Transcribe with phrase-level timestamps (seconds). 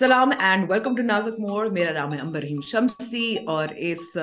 [0.00, 4.16] سلام and welcome to نازک مور میرا نام ہے امبر رحیم شمسی اور اس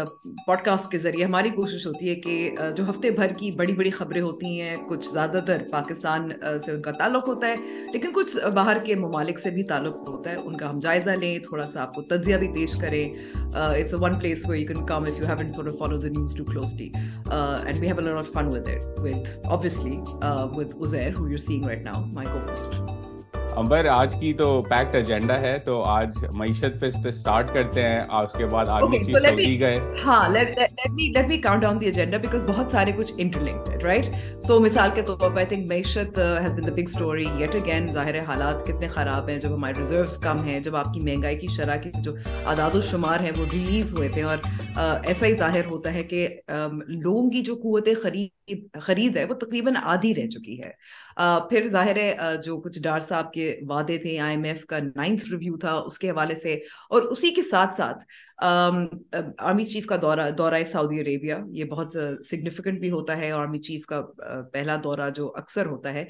[0.46, 3.90] پوڈ کاسٹ کے ذریعے ہماری کوشش ہوتی ہے کہ جو ہفتے بھر کی بڑی بڑی
[3.90, 6.30] خبریں ہوتی ہیں کچھ زیادہ تر پاکستان
[6.66, 7.56] سے ان کا تعلق ہوتا ہے
[7.94, 11.38] لیکن کچھ باہر کے ممالک سے بھی تعلق ہوتا ہے ان کا ہم جائزہ لیں
[11.40, 13.06] تھوڑا سا آپ کو تجزیہ بھی پیش کریں۔
[13.46, 16.08] It's a one place where you can come if you have sort of follow the
[16.08, 16.90] news too closely
[17.32, 21.46] and we have a of fun with it with obviously uh, with Uzair who you're
[21.46, 23.07] seeing right now my co-host.
[23.58, 28.38] Amber آج کی تو packet agenda ہے تو آج معیشت پہ start کرتے ہیں اس
[28.38, 29.76] کے بعد آدمی چیز سعودی گئے۔
[30.06, 30.58] ہاں let
[30.92, 34.06] me let me count down the agenda because بہت سارے کچھ انٹرلنکڈ رائٹ
[34.44, 38.20] سو مثال کے طور پر آئی تھنک معیشت has the big story yet again ظاہر
[38.24, 41.76] حالات کتنے خراب ہیں جب ہمارے ریزروس کم ہیں جب آپ کی مہنگائی کی شرح
[42.04, 42.16] جو
[42.46, 44.38] اعداد و شمار ہیں وہ ریلیز ہوئے تھے اور
[45.04, 46.28] ایسا ہی ظاہر ہوتا ہے کہ
[46.88, 50.72] لوگوں کی جو قوت خرید خرید ہے وہ تقریباً آدھی رہ چکی ہے۔
[51.50, 55.26] پھر ظاہر ہے جو کچھ ڈار صاحب کے وعدے تھے، آئی ایم ایف کا نائنتھ
[55.30, 56.54] ریویو تھا، اس کے حوالے سے،
[56.90, 58.04] اور اسی کے ساتھ ساتھ
[58.38, 63.86] آرمی چیف کا دورہ دورہ سعودی عربیہ، یہ بہت سگنیفیکنٹ بھی ہوتا ہے آرمی چیف
[63.86, 64.02] کا
[64.54, 66.04] پہلا دورہ جو اکثر ہوتا ہے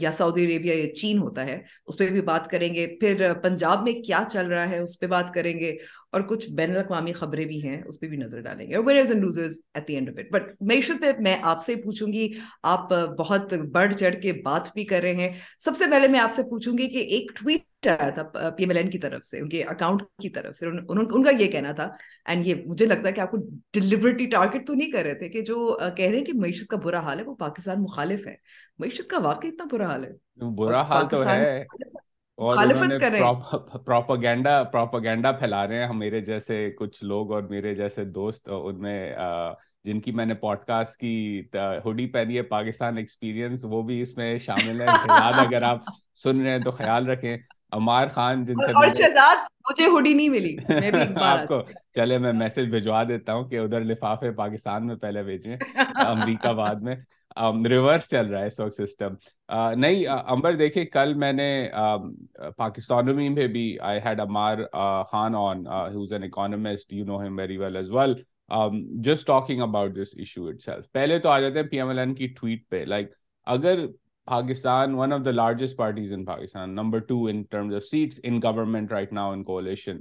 [0.00, 3.82] یا سعودی عربیہ یا چین ہوتا ہے، اس پہ بھی بات کریں گے۔ پھر پنجاب
[3.82, 5.76] میں کیا چل رہا ہے اس پہ بات کریں گے
[6.12, 9.94] اور کچھ بین الاقوامی خبریں بھی ہیں، اس پہ بھی نظر ڈالیں گے۔ At the
[9.94, 12.28] end of it but معیشت پہ میں آپ سے پوچھوں گی،
[12.62, 15.32] آپ بہت بڑھ چڑھ کے بات بھی کر رہے ہیں۔
[15.64, 18.70] سب سے پہلے میں آپ سے پوچھوں گی کہ ایک ٹویٹ آیا تھا پی ایم
[18.70, 21.72] ایل این کی طرف سے ان کے اکاؤنٹ کی طرف سے ان کا یہ کہنا
[21.72, 21.90] تھا۔
[22.24, 23.36] اینڈ یہ مجھے لگتا ہے کہ آپ کو
[23.72, 26.76] ڈیلیورٹی ٹارگیٹ تو نہیں کر رہے تھے کہ جو کہہ رہے ہیں کہ معیشت کا
[26.76, 28.34] برا حال ہے وہ پاکستان مخالف ہے۔
[28.78, 30.12] معیشت کا واقعی اتنا برا حال ہے۔
[30.54, 31.64] برا حال تو ہے۔
[32.36, 32.56] اور
[33.84, 39.14] پروپاگینڈا پروپاگینڈا پھیلا رہے ہیں۔ میرے جیسے کچھ لوگ اور میرے جیسے دوست ان میں
[39.84, 41.42] جن کی میں نے پوڈ کاسٹ کی
[41.84, 44.86] ہوڈی پہنی ہے پاکستان ایکسپیرینس وہ بھی اس میں شامل ہے
[45.54, 45.78] اگر آپ
[46.14, 47.36] سن رہے ہیں تو خیال رکھیں۔
[47.72, 48.72] امار خان جن سے
[49.68, 50.56] مجھے ہوڈی نہیں ملی
[51.22, 51.60] آپ کو
[51.94, 55.56] چلے میں میسج بھجوا دیتا ہوں کہ ادھر لفافے پاکستان میں پہلے بھیجیں
[55.96, 56.96] امریکہ بعد میں۔
[57.68, 59.14] ریورس چل رہا ہے اس وقت سسٹم
[59.78, 61.48] نہیں امبر دیکھیں کل میں نے
[62.56, 64.58] پاکستانی میں بھی I had Ammar
[65.12, 68.14] Khan on he's an economist you know ہم very well as well
[69.02, 72.14] just talking about this issue itself پہلے تو آ جاتے ہیں پی ایم ایل این
[72.14, 73.10] کی ٹویٹ پہ لائک
[73.46, 73.86] اگر
[74.26, 78.40] Pakistan one of the largest parties in Pakistan number two in terms of seats in
[78.42, 80.00] government right now in coalition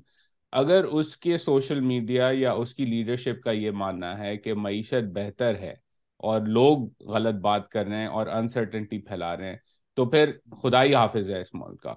[0.52, 5.12] اگر اس کے سوشل میڈیا یا اس کی لیڈرشپ کا یہ ماننا ہے کہ معیشت
[5.14, 5.74] بہتر ہے
[6.18, 9.58] اور لوگ غلط بات کر رہے ہیں اور انسرٹنٹی پھیلا رہے ہیں
[9.98, 10.32] تو پھر
[10.62, 11.94] خدا ہی حافظ ہے اس ملک کا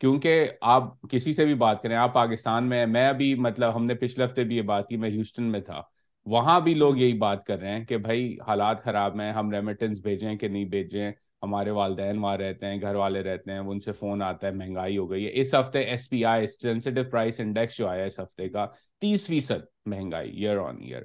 [0.00, 3.94] کیونکہ آپ کسی سے بھی بات کریں آپ پاکستان میں میں ابھی مطلب ہم نے
[3.94, 5.82] پچھلے ہفتے بھی یہ بات کی میں ہیوسٹن میں تھا
[6.26, 10.00] وہاں بھی لوگ یہی بات کر رہے ہیں کہ بھائی حالات خراب ہیں ہم ریمیٹنس
[10.00, 11.12] بھیجیں کہ نہیں بھیجیں
[11.42, 14.98] ہمارے والدین وہاں رہتے ہیں، گھر والے رہتے ہیں، ان سے فون آتا ہے، مہنگائی
[14.98, 18.48] ہو گئی ہے۔ اس ہفتے S P I sensitive price index جو آیا اس ہفتے
[18.48, 18.66] کا،
[19.00, 21.02] تیس فیصد مہنگائی ایئر آن ایئر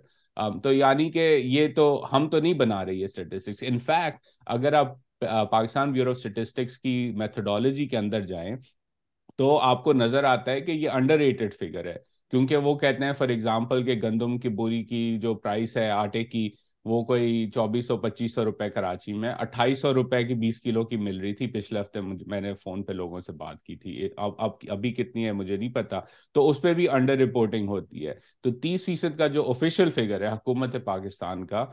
[0.64, 5.20] تو یعنی کہ یہ تو ہم تو نہیں بنا رہی ہے اسٹیٹسٹکس انفیکٹ اگر آپ
[5.52, 8.56] پاکستان بیورو آف اسٹیٹسٹکس کی میتھڈالوجی کے اندر جائیں
[9.36, 11.96] تو آپ کو نظر آتا ہے کہ یہ انڈر ریٹڈ فگر ہے۔
[12.32, 16.24] کیونکہ وہ کہتے ہیں فار ایگزامپل کہ گندم کی، بوری کی جو پرائس ہے، آٹے
[16.24, 16.50] کی
[16.86, 20.84] وہ کوئی چوبیس سو پچیس سو روپے کراچی میں اٹھائیس سو روپے کی بیس کلو
[20.84, 24.10] کی مل رہی تھی پچھلے ہفتے میں نے فون پہ لوگوں سے بات کی تھی۔
[24.18, 26.00] اب اب ابھی کتنی ہے مجھے نہیں پتا۔
[26.34, 30.22] تو اس پہ بھی انڈر رپورٹنگ ہوتی ہے۔ تو تیس فیصد کا جو آفیشیل فگر
[30.22, 31.66] ہے حکومت پاکستان کا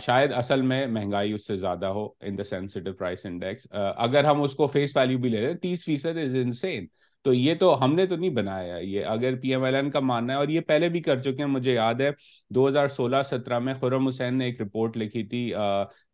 [0.00, 4.42] شاید اصل میں مہنگائی اس سے زیادہ ہو in the sensitive price index اگر ہم
[4.42, 6.86] اس کو فیس ویلیو بھی لے لیں، تیس فیصد از انسین
[7.28, 10.00] تو یہ تو ہم نے تو نہیں بنایا یہ اگر پی ایم ایل این کا
[10.00, 12.10] ماننا ہے، اور یہ پہلے بھی کر چکے ہیں، مجھے یاد ہے،
[12.50, 15.52] دو ہزار سولہ، سترہ میں خرم حسین نے ایک رپورٹ لکھی تھی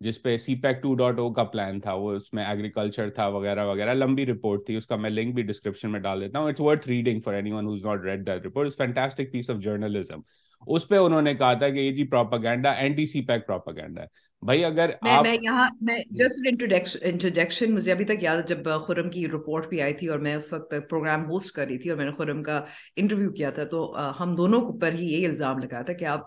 [0.00, 3.26] جس پہ CPEC two dot O کا پلان تھا، وہ اس میں ایگریکلچر تھا،
[3.28, 6.48] وغیرہ وغیرہ، لمبی رپورٹ تھی، اس کا میں لنک بھی ڈسکرپشن میں ڈال دیتا ہوں
[6.48, 10.20] it's worth reading for anyone who's not read that report fantastic piece of journalism
[10.66, 14.06] اس پہ انہوں نے کہا تھا کہ یہ جی propaganda anti CPEC propaganda ہے۔
[14.42, 14.90] بھائی اگر
[15.22, 19.80] میں یہاں میں جسٹ انٹروڈکشن مجھے ابھی تک یاد ہے جب خرم کی رپورٹ بھی
[19.82, 22.42] آئی تھی اور میں اس وقت پروگرام ہوسٹ کر رہی تھی اور میں نے خرم
[22.42, 22.60] کا
[22.96, 23.80] انٹرویو کیا تھا تو
[24.20, 26.26] ہم دونوں پر ہی یہی الزام لگایا تھا کہ آپ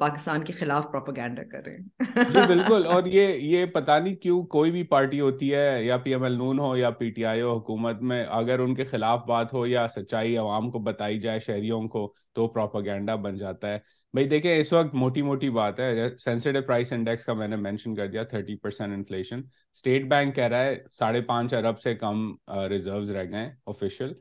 [0.00, 1.86] پاکستان کے خلاف پروپاگینڈا کر رہے ہیں۔
[2.26, 6.10] جی بالکل۔ اور یہ یہ پتہ نہیں کیوں کوئی بھی پارٹی ہوتی ہے یا پی
[6.10, 9.20] ایم ایل نون ہو یا پی ٹی آئی ہو حکومت میں اگر ان کے خلاف
[9.26, 12.02] بات ہو یا سچائی عوام کو بتائی جائے شہریوں کو
[12.34, 13.78] تو پروپاگینڈا بن جاتا ہے۔
[14.14, 17.94] بھائی دیکھیں اس وقت موٹی موٹی بات ہے سینسٹیو پرائس انڈیکس کا میں نے مینشن
[17.94, 19.40] کر دیا thirty percent inflation
[19.74, 22.34] State Bank کہہ رہا ہے ساڑھے پانچ ارب سے کم
[22.68, 24.12] ریزروز رہ گئے آفیشیل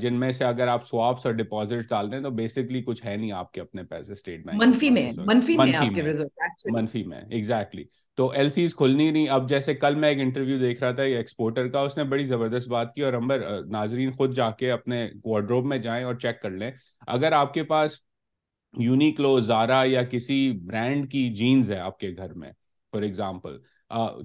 [0.00, 3.32] جن میں سے اگر آپ سواپس اور ڈپازٹ ڈال دیں تو بیسکلی کچھ ہے نہیں
[3.32, 5.10] آپ کے اپنے پیسے اسٹیٹ بینک منفی میں
[6.66, 7.84] منفی میں ایگزیکٹلی
[8.18, 11.68] تو ایل سیز کھلنی نہیں اب جیسے کل میں ایک انٹرویو دیکھ رہا تھا ایکسپورٹر
[11.68, 15.66] کا اس نے بڑی زبردست بات کی اور امبر ناظرین خود جا کے اپنے وارڈروب
[15.66, 16.70] میں جائیں اور چیک کر لیں۔
[17.06, 17.98] اگر آپ کے پاس
[18.78, 22.50] یونیکلو، زارا یا کسی برانڈ کی جینز ہے آپ کے گھر میں
[22.92, 23.58] فار ایگزامپل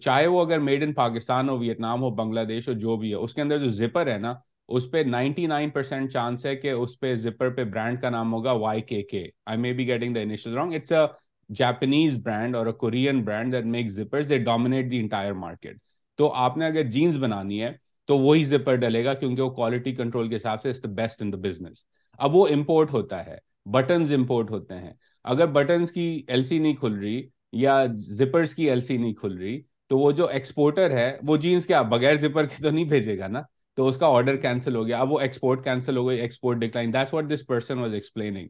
[0.02, 3.16] چاہے وہ اگر میڈ ان پاکستان ہو، ویتنام ہو، بنگلہ دیش ہو، جو بھی ہے،
[3.16, 4.34] اس کے اندر جو زپر ہے نا،
[4.70, 8.34] اس پہ نائنٹی نائن پرسینٹ چانس ہے کہ اس پہ زپر پہ برانڈ کا نام
[8.34, 11.06] ہوگا Y K K I may be getting the initial wrong it's a
[11.50, 15.78] Japanese brand اور Korean brand that make zippers they dominate the entire market
[16.20, 17.72] تو آپ نے اگر جینس بنانی ہے،
[18.10, 21.22] تو وہی زپر ڈلے گا کیونکہ وہ کوالٹی کنٹرول کے حساب سے از the best
[21.22, 21.84] in the business
[22.20, 24.94] اب وہ امپورٹ ہوتا ہے۔ بٹنز امپورٹ ہوتے ہیں۔
[25.24, 29.38] اگر بٹنز کی ایل سی نہیں کھل رہی یا زپرز کی ایل سی نہیں کھل
[29.38, 33.20] رہی، تو وہ جو ایکسپورٹر ہے، وہ جینس کیا، بغیر زپر کے تو نہیں بھیجے
[33.20, 33.42] گا نا۔
[33.76, 36.94] تو اس کا آرڈر کینسل ہو گیا۔ اب وہ ایکسپورٹ کینسل ہو گئی export decline
[36.94, 38.48] that's what this person was explaining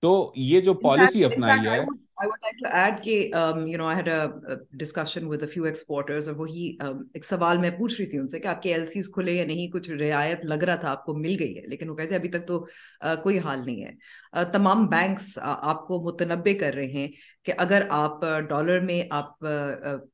[0.00, 1.84] تو یہ جو پالیسی اپنائی ہے
[2.22, 5.42] I would like to add کہ um, you know, I had a, a discussion with
[5.42, 8.46] a few exporters اور وہی um, ایک سوال میں پوچھ رہی تھی ان سے کہ
[8.46, 11.36] آپ کے ایل سیز کھلے یا نہیں؟ کچھ رعایت لگ رہا تھا آپ کو مل
[11.38, 12.66] گئی ہے؟ لیکن وہ کہتے ہیں ابھی تک تو
[13.06, 13.90] uh, کوئی حال نہیں ہے۔
[14.38, 17.08] uh, تمام بینکس uh, آپ کو متنبع کر رہے ہیں
[17.44, 19.44] کہ اگر آپ ڈالر میں آپ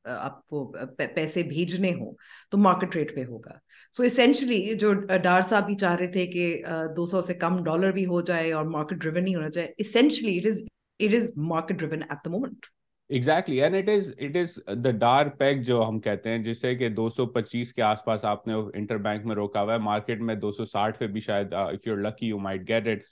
[0.05, 2.13] آپ کو پیسے بھیجنے ہوں
[2.51, 3.51] تو مارکیٹ ریٹ پہ ہوگا۔
[3.95, 4.93] سو اسینشلی جو
[5.23, 6.63] ڈار صاحب بھی چاہ رہے تھے کہ
[6.95, 10.37] دو سو سے کم ڈالر بھی ہو جائے اور مارکیٹ ڈریون نہیں ہونا چاہیے essentially
[10.37, 10.61] it is
[10.99, 12.65] it is market driven at the moment
[13.09, 16.89] exactly and it is it is the Dar peg جو ہم کہتے ہیں جسے کہ
[16.89, 20.21] دو سو پچیس کے آس پاس آپ نے انٹر بینک میں روکا ہوا ہے، مارکیٹ
[20.21, 23.03] میں دو سو ساٹھ پہ بھی شاید if you lucky you might get it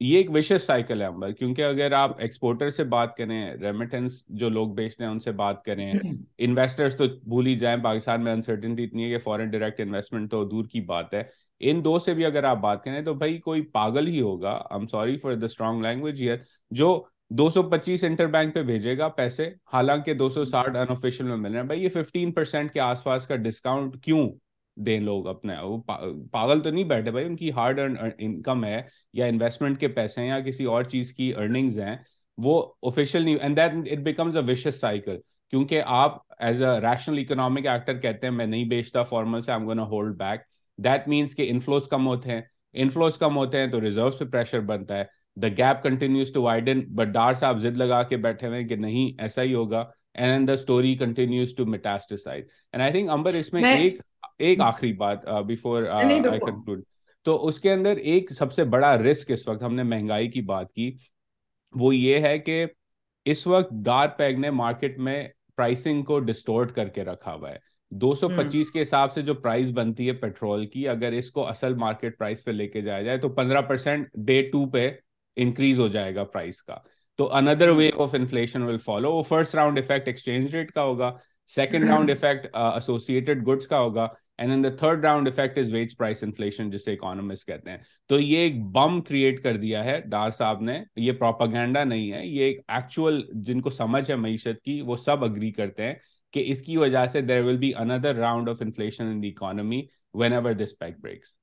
[0.00, 4.48] یہ ایک وشس سائیکل ہے امبر کیونکہ اگر آپ ایکسپورٹر سے بات کریں ریمیٹنس جو
[4.48, 5.92] لوگ بیچتے ہیں ان سے بات کریں
[6.38, 10.44] انویسٹرس تو بھول ہی جائیں پاکستان میں انسرٹنٹی اتنی ہے کہ فورن ڈائریکٹ انویسٹمنٹ تو
[10.44, 11.22] دور کی بات ہے۔
[11.60, 14.86] ان دو سے بھی اگر آپ بات کریں تو بھائی کوئی پاگل ہی ہوگا I'm
[14.86, 16.36] sorry for the strong language here
[16.70, 21.24] جو دو سو پچیس انٹر بینک پہ بھیجے گا پیسے حالانکہ دو سو ساٹھ انفیشل
[21.24, 24.28] میں مل رہے ہیں۔ بھائی یہ ففٹین پرسینٹ کے آس پاس کا ڈسکاؤنٹ کیوں؟
[24.86, 25.76] دیں لوگ اپنے وہ
[26.32, 27.80] پاگل تو نہیں بیٹھے بھائی۔ ان کی ہارڈ
[28.18, 28.80] انکم ہے
[29.12, 31.96] یا انویسٹمنٹ کے پیسے ہیں یا کسی اور چیز کی ارننگز ہیں۔
[32.38, 35.18] وہ آفیشیل نہیں and that it becomes a vicious cycle
[35.50, 39.82] کیونکہ آپ as a rational economic actor کہتے ہیں میں نہیں بیچتا فارمل سے gonna
[39.82, 40.40] hold back
[40.78, 42.40] that means کہ انفلوز کم ہوتے ہیں۔
[42.72, 45.04] انفلوز کم ہوتے ہیں تو ریزروس پہ پریشر بنتا ہے۔
[45.36, 49.20] The gap continues to widen but Dar صاحب ضد لگا کے بیٹھے ہوئے کہ نہیں
[49.22, 49.84] ایسا ہی ہوگا۔
[50.14, 54.00] And the story continues to metastasize and I think Amber اس میں ایک
[54.40, 55.82] ایک آخری بات بیفور
[56.40, 56.82] کنکلوڈ
[57.26, 60.40] تو اس کے اندر ایک سب سے بڑا رسک اس وقت ہم نے مہنگائی کی
[60.42, 60.90] بات کی
[61.74, 62.64] وہ یہ ہے کہ
[63.26, 65.22] اس وقت ڈار پیگ نے مارکیٹ میں
[65.56, 67.58] پرائسنگ کو ڈسٹورٹ کر کے رکھا ہوا ہے۔
[67.92, 71.46] دو سو پچیس کے حساب سے جو پرائز بنتی ہے پیٹرول کی اگر اس کو
[71.48, 74.88] اصل مارکیٹ پرائز پہ لے کے جایا جائے تو پندرہ پرسینٹ ڈے ٹو پہ
[75.36, 76.76] انکریز ہو جائے گا پرائز کا۔
[77.18, 81.16] تو اندر way of inflation will follow وہ first round effect exchange rate کا ہوگا۔
[81.54, 84.06] Second round effect associated goods کا ہوگا۔
[84.40, 87.78] And then the third round effect is wage price inflation جسے اکانومسٹ کہتے ہیں۔
[88.08, 92.26] تو یہ ایک بم کریٹ کر دیا ہے ڈار صاحب نے۔ یہ پروپاگینڈا نہیں ہے،
[92.26, 95.94] یہ ایک ایکچوئل جن کو سمجھ ہے معیشت کی، وہ سب اگری کرتے ہیں
[96.30, 99.86] کہ اس کی وجہ سے there will be another round of inflation in the economy
[100.32, 101.39] whenever this peg breaks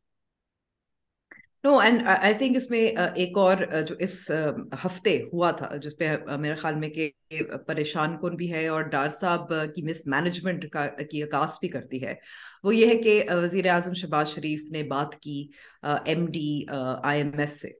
[1.64, 2.80] no and I think اس میں
[3.16, 3.58] ایک اور
[3.88, 4.16] جو اس
[4.84, 6.10] ہفتے ہوا تھا، جس پہ
[6.40, 7.10] میرے خیال میں کہ
[7.68, 12.04] پریشان کن بھی ہے اور ڈار صاحب کی مس مینجمنٹ کا، کی عکاس بھی کرتی
[12.06, 12.14] ہے،
[12.64, 15.48] وہ یہ ہے کہ وزیر اعظم شہباز شریف نے بات کی
[15.84, 17.72] M D I M F سے۔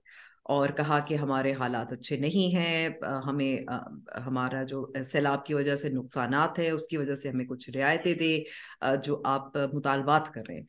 [0.48, 2.88] اور کہا کہ ہمارے حالات اچھے نہیں ہیں
[3.26, 3.72] ہمیں
[4.26, 8.14] ہمارا جو سیلاب کی وجہ سے نقصانات ہے اس کی وجہ سے ہمیں کچھ رعایتیں
[8.14, 8.38] دے
[9.04, 10.64] جو آپ مطالبات کر رہے ہیں۔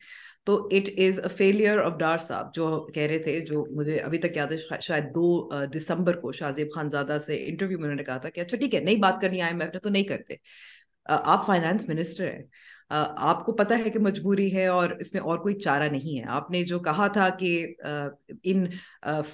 [0.46, 4.18] تو it is a failure of Dar صاحب جو کہہ رہے تھے، جو مجھے ابھی
[4.18, 5.26] تک یاد ہے شاید دو
[5.74, 8.74] دسمبر کو شاہزیب خان زادہ سے انٹرویو میں انہوں نے کہا تھا کہ اچھا ٹھیک
[8.74, 10.34] ہے، نہیں بات کرنی آئی ایم ایف نے تو نہیں کرتے۔
[11.06, 12.42] آپ فائنانس منسٹر ہیں۔
[12.90, 16.24] آپ کو پتا ہے کہ مجبوری ہے اور اس میں اور کوئی چارہ نہیں ہے۔
[16.28, 17.74] آپ نے جو کہا تھا کہ
[18.42, 18.66] ان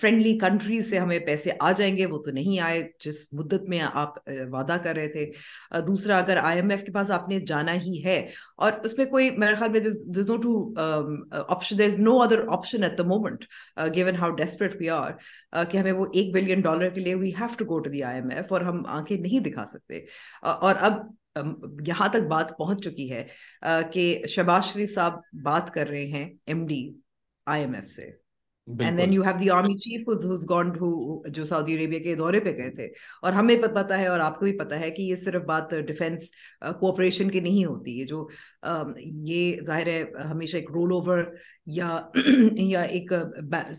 [0.00, 3.80] فرینڈلی کنٹریز سے ہمیں پیسے آ جائیں گے، وہ تو نہیں آئے جس مدت میں
[3.92, 4.18] آپ
[4.52, 5.30] وعدہ کر رہے تھے۔
[5.86, 8.18] دوسرا، اگر آئی ایم ایف کے پاس آپ نے جانا ہی ہے
[8.56, 9.80] اور اس میں کوئی، میرے خیال میں
[11.98, 13.44] no other option at the moment
[13.94, 15.12] given how desperate we are
[15.70, 18.20] کہ ہمیں وہ ایک بلین ڈالر کے لیے we have to go to the I
[18.20, 20.04] M F اور ہم آنکھیں نہیں دکھا سکتے۔
[20.42, 20.92] اور اب
[21.86, 23.26] یہاں تک بات پہنچ چکی ہے
[23.92, 25.12] کہ شہباز شریف صاحب
[25.42, 26.94] بات کر رہے ہیں M D
[27.46, 28.10] I M F سے۔
[28.66, 30.08] And then you have the army chief
[30.50, 30.72] gone
[31.28, 32.86] جو سعودی عربیہ کے دورے پہ گئے تھے۔
[33.22, 36.30] اور ہمیں پتا ہے اور آپ کو بھی پتا ہے کہ یہ صرف بات ڈیفینس
[36.80, 38.28] کوآپریشن کی نہیں ہوتی۔ ہے جو
[38.96, 41.24] یہ ظاہر ہے ہمیشہ ایک رول اوور
[41.66, 42.00] یا
[42.52, 43.12] یا ایک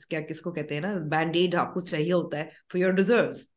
[0.09, 3.47] کیا کس کو کہتے ہیں نا بینڈیڈ آپ کو چاہیے ہوتا ہے فار یور ڈیزروز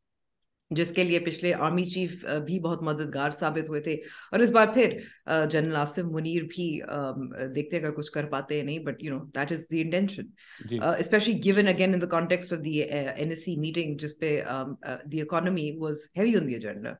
[0.71, 3.93] جس کے لیے پچھلے آرمی چیف بھی بہت مددگار ثابت ہوئے تھے۔
[4.31, 4.97] اور اس بار پھر
[5.51, 6.81] جنرل آصف منیر بھی
[7.55, 10.25] دیکھتے اگر کچھ کر پاتے ہیں نہیں but you know that is the intention
[10.99, 14.41] especially given again in the context of the N S C meeting جس پہ
[15.11, 16.93] the economy was heavy on the agenda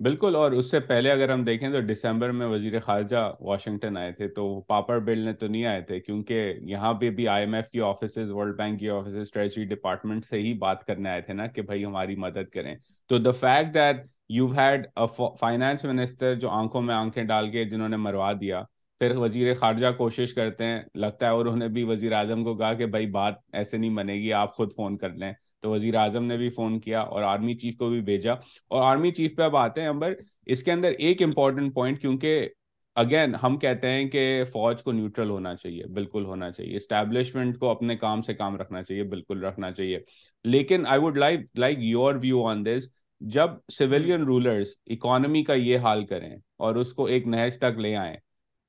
[0.00, 4.12] بالکل، اور اس سے پہلے اگر ہم دیکھیں تو دسمبر میں وزیر خارجہ واشنگٹن آئے
[4.12, 7.68] تھے، تو پاپڑ بلنے تو نہیں آئے تھے، کیونکہ یہاں پہ بھی آئی ایم ایف
[7.70, 11.46] کی آفیسز ورلڈ بینک کی آفیسز ٹریجری ڈپارٹمنٹ سے ہی بات کرنے آئے تھے نا
[11.46, 12.74] کہ بھائی ہماری مدد کریں۔
[13.10, 14.86] تو the fact that you had
[15.40, 18.62] finance minister جو آنکھوں میں آنکھیں ڈال کے جنہوں نے مروا دیا،
[19.00, 22.56] پھر وزیر خارجہ کوشش کرتے ہیں، لگتا ہے اور انہوں نے بھی وزیر اعظم کو
[22.56, 25.94] کہا کہ بھائی بات ایسے نہیں بنے گی، آپ خود فون کر لیں۔ تو وزیر
[25.94, 28.32] اعظم نے بھی فون کیا اور آرمی چیف کو بھی بھیجا
[28.68, 30.14] اور آرمی چیف پہ اب آتے ہیں امبر،
[30.46, 32.48] اس کے اندر ایک امپورٹنٹ پوائنٹ کیونکہ
[32.96, 37.68] اگین ہم کہتے ہیں کہ فوج کو نیوٹرل ہونا چاہیے، بالکل ہونا چاہیے اسٹیبلشمنٹ کو
[37.68, 39.98] اپنے کام سے کام رکھنا چاہیے، بالکل رکھنا چاہیے۔
[40.44, 42.88] لیکن I would like like your view on this
[43.20, 47.94] جب سویلین رولرز اکانومی کا یہ حال کریں اور اس کو ایک نہج تک لے
[47.96, 48.16] آئیں،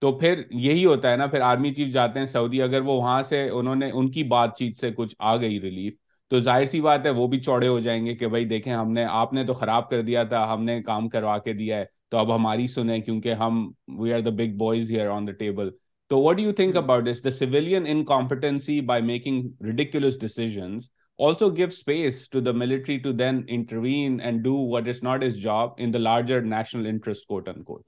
[0.02, 3.22] تو پھر یہی ہوتا ہے نا، پھر آرمی چیف جاتے ہیں سعودی، اگر وہ وہاں
[3.24, 5.94] سے انہوں نے ان کی بات چیت سے کچھ آ گئی ریلیف
[6.32, 8.92] تو ظاہر سی بات ہے وہ بھی چوڑے ہو جائیں گے کہ بھائی دیکھیں ہم
[8.94, 11.86] نے آپ نے تو خراب کر دیا تھا ہم نے کام کروا کے دیا ہے
[12.10, 15.70] تو اب ہماری سنیں کیونکہ ہم we are the big boys here on the table
[16.08, 21.50] تو what do you think about this the civilian incompetency by making ridiculous decisions also
[21.52, 25.74] give space to the military to then intervene and do what is not his job
[25.78, 27.84] in the larger national interest quote unquote.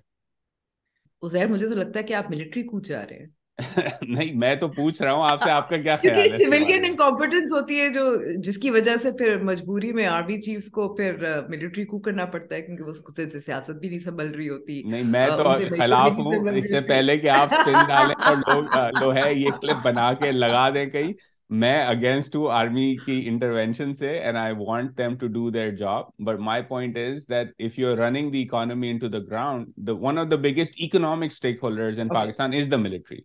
[1.24, 3.28] Uzair, مجھے تو لگتا ہے کہ آپ military کود جا رہے ہیں۔
[4.08, 7.52] نہیں میں تو پوچھ رہا ہوں آپ سے آپ کا کیا خیال ہے سویلین انکمپٹنس
[7.54, 8.04] ہوتی ہے جو
[8.44, 11.18] جس کی وجہ سے پھر مجبوری میں آرمی چیفز کو پھر
[11.50, 14.82] ملٹری کو کرنا پڑتا ہے کیونکہ اس کو سے سیاست بھی نہیں سنبھل رہی ہوتی۔
[14.84, 19.14] نہیں میں تو خلاف ہوں اس سے پہلے کہ آپ سپن ڈالیں اور لوگ لو
[19.14, 21.14] ہے یہ کلپ بنا کے لگا دیں کہیں۔
[21.50, 26.06] میں اگینسٹ ہوں آرمی کی انٹروینشن سے and I want them to do their job
[26.20, 30.20] but my point is that if you are running the economy into the ground one
[30.20, 31.32] of the biggest economic
[31.64, 33.20] stakeholders in Pakistan is the military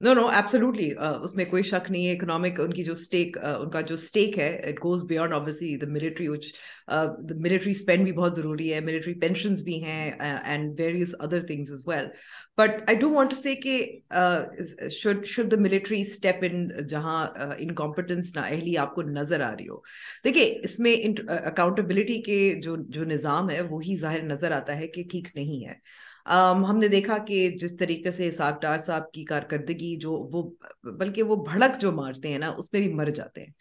[0.00, 3.70] no no absolutely اس میں کوئی شک نہیں ہے economic ان کی جو stack ان
[3.70, 6.46] کا جو stake ہے it goes beyond obviously the military which
[7.36, 11.82] military spend بھی بہت ضروری ہے ملٹری پینشنز بھی ہیں and various other things as
[11.88, 12.06] well
[12.58, 13.80] but I do want to say کہ
[15.00, 17.26] should should the military step in جہاں
[17.58, 19.80] ان کمپٹنس نہ اہلی آپ کو نظر آ رہی ہو
[20.24, 20.96] دیکھیے اس میں
[21.28, 25.74] اکاؤنٹیبلٹی کے جو جو نظام ہے وہی ظاہر نظر آتا ہے کہ ٹھیک نہیں ہے
[26.68, 30.42] ہم نے دیکھا کہ جس طریقے سے اساق ڈار صاحب کی کارکردگی جو وہ
[30.98, 33.52] بلکہ وہ بھڑک جو مارتے ہیں نا اس پہ بھی مر جاتے ہیں۔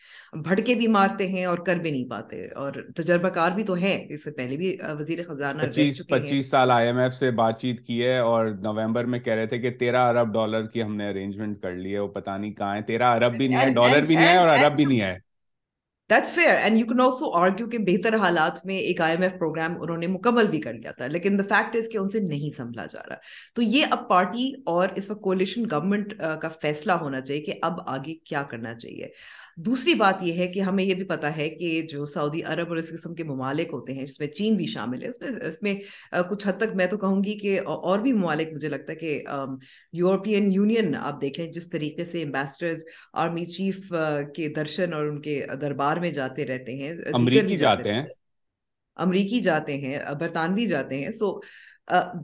[0.43, 4.05] بھڑکے بھی مارتے ہیں اور کر بھی نہیں پاتے اور تجربہ کار بھی تو ہے
[4.09, 7.79] اس سے پہلے بھی وزیر خزانہ پچیس پچیس سال آئی ایم ایف سے بات چیت
[7.87, 11.09] کی ہے اور نومبر میں کہہ رہے تھے کہ تیرہ ارب ڈالر کی ہم نے
[11.09, 14.01] ارینجمنٹ کر لی ہے وہ پتہ نہیں کہاں ہے۔ تیرہ ارب بھی نہیں ہے ڈالر
[14.01, 15.17] بھی نہیں ہے اور ارب بھی نہیں ہے۔
[16.09, 19.31] That's fair and you can also argue کہ بہتر حالات میں ایک آئی ایم ایف
[19.39, 22.19] پروگرام انہوں نے مکمل بھی کر لیا تھا، لیکن دا فیکٹ از کہ ان سے
[22.19, 23.15] نہیں سنبھلا جا رہا۔
[23.55, 27.81] تو یہ اب پارٹی اور اس وقت کولیشن گورنمنٹ کا فیصلہ ہونا چاہیے کہ اب
[27.85, 29.07] آگے کیا کرنا چاہیے۔
[29.57, 32.77] دوسری بات یہ ہے کہ ہمیں یہ بھی پتا ہے کہ جو سعودی عرب اور
[32.77, 35.61] اس قسم کے ممالک ہوتے ہیں جس میں چین بھی شامل ہے اس میں اس
[35.61, 35.73] میں
[36.29, 39.23] کچھ حد تک میں تو کہوں گی کہ اور بھی ممالک مجھے لگتا ہے کہ
[39.93, 42.83] یورپین یونین آپ دیکھیں جس طریقے سے امبیسڈرز
[43.13, 43.93] آرمی چیف
[44.35, 48.05] کے درشن اور ان کے دربار میں جاتے رہتے ہیں امریکی جاتے ہیں؟
[48.95, 51.39] امریکی جاتے ہیں برطانوی جاتے ہیں۔ سو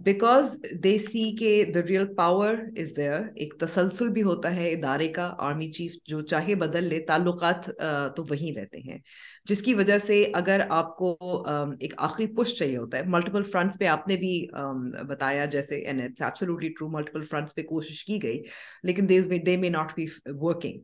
[0.03, 5.08] بیکاز دے سی کے the real power is there ایک تسلسل بھی ہوتا ہے ادارے
[5.08, 7.70] کا آرمی چیف جو چاہے بدل لے تعلقات
[8.15, 8.98] تو وہیں رہتے ہیں
[9.46, 11.15] جس کی وجہ سے اگر آپ کو
[11.79, 14.36] ایک آخری پش چاہیے ہوتا ہے ملٹیپل فرنٹس پہ آپ نے بھی
[15.08, 15.84] بتایا جیسے
[16.70, 18.41] ٹرو ملٹیپل فرنٹس پہ کوشش کی گئی
[18.84, 20.05] لیکن they may not be
[20.41, 20.79] working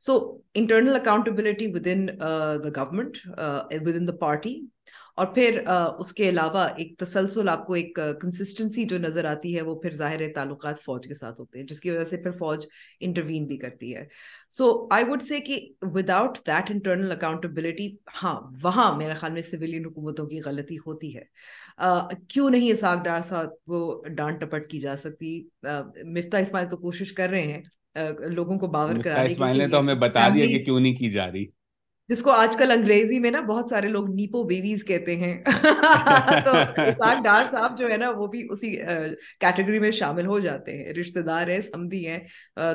[0.00, 0.18] so
[0.54, 3.18] internal accountability within the government
[3.96, 4.60] within the party
[5.14, 5.60] اور پھر
[5.98, 9.94] اس کے علاوہ ایک تسلسل آپ کو ایک کنسسٹنسی جو نظر آتی ہے وہ پھر
[9.94, 12.66] ظاہر تعلقات فوج کے ساتھ ہوتے ہیں جس کی وجہ سے پھر فوج
[13.00, 14.06] انٹروین بھی کرتی ہے۔
[14.50, 17.88] سو آئی وڈ سے کہ وداؤٹ دیٹ انٹرنل اکاؤنٹیبلٹی
[18.22, 21.22] ہاں وہاں میرے خیال میں سویلین حکومتوں کی غلطی ہوتی ہے۔
[22.28, 25.40] کیوں نہیں اساق ڈار صاحب کو ڈانٹ ٹپٹ کی جا سکتی؟
[26.04, 27.62] مفتہ اسماعیل تو کوشش کر رہے ہیں
[28.28, 31.30] لوگوں کو باور کرا اسماعیل نے تو ہمیں بتا دیا کہ کیوں نہیں کی جا
[31.32, 31.44] رہی۔
[32.12, 35.32] جس کو آج کل انگریزی میں نا بہت سارے لوگ نیپو بیویز کہتے ہیں
[36.44, 38.70] تو اساق ڈار صاحب جو ہے نا وہ بھی اسی
[39.40, 42.18] کیٹیگری میں شامل ہو جاتے ہیں، رشتہ دار ہے سمدھی ہیں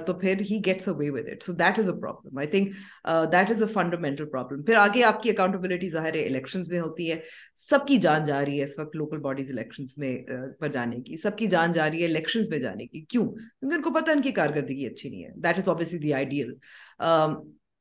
[0.05, 2.71] تو پھر he gets away with it so that is a problem I think
[3.33, 7.11] that is a fundamental problem پھر آگے آپ کی اکاؤنٹیبلٹی ظاہر ہے الیکشنز میں ہوتی
[7.11, 7.19] ہے،
[7.69, 10.15] سب کی جان جا رہی ہے اس وقت لوکل باڈیز الیکشنز میں
[10.59, 13.01] پر جانے کی، سب کی جان جا رہی ہے الیکشنز میں جانے کی.
[13.01, 15.29] کیوں؟ کیونکہ ان کو پتہ ان کی کارکردگی اچھی نہیں ہے.
[15.37, 16.53] That is obviously the ideal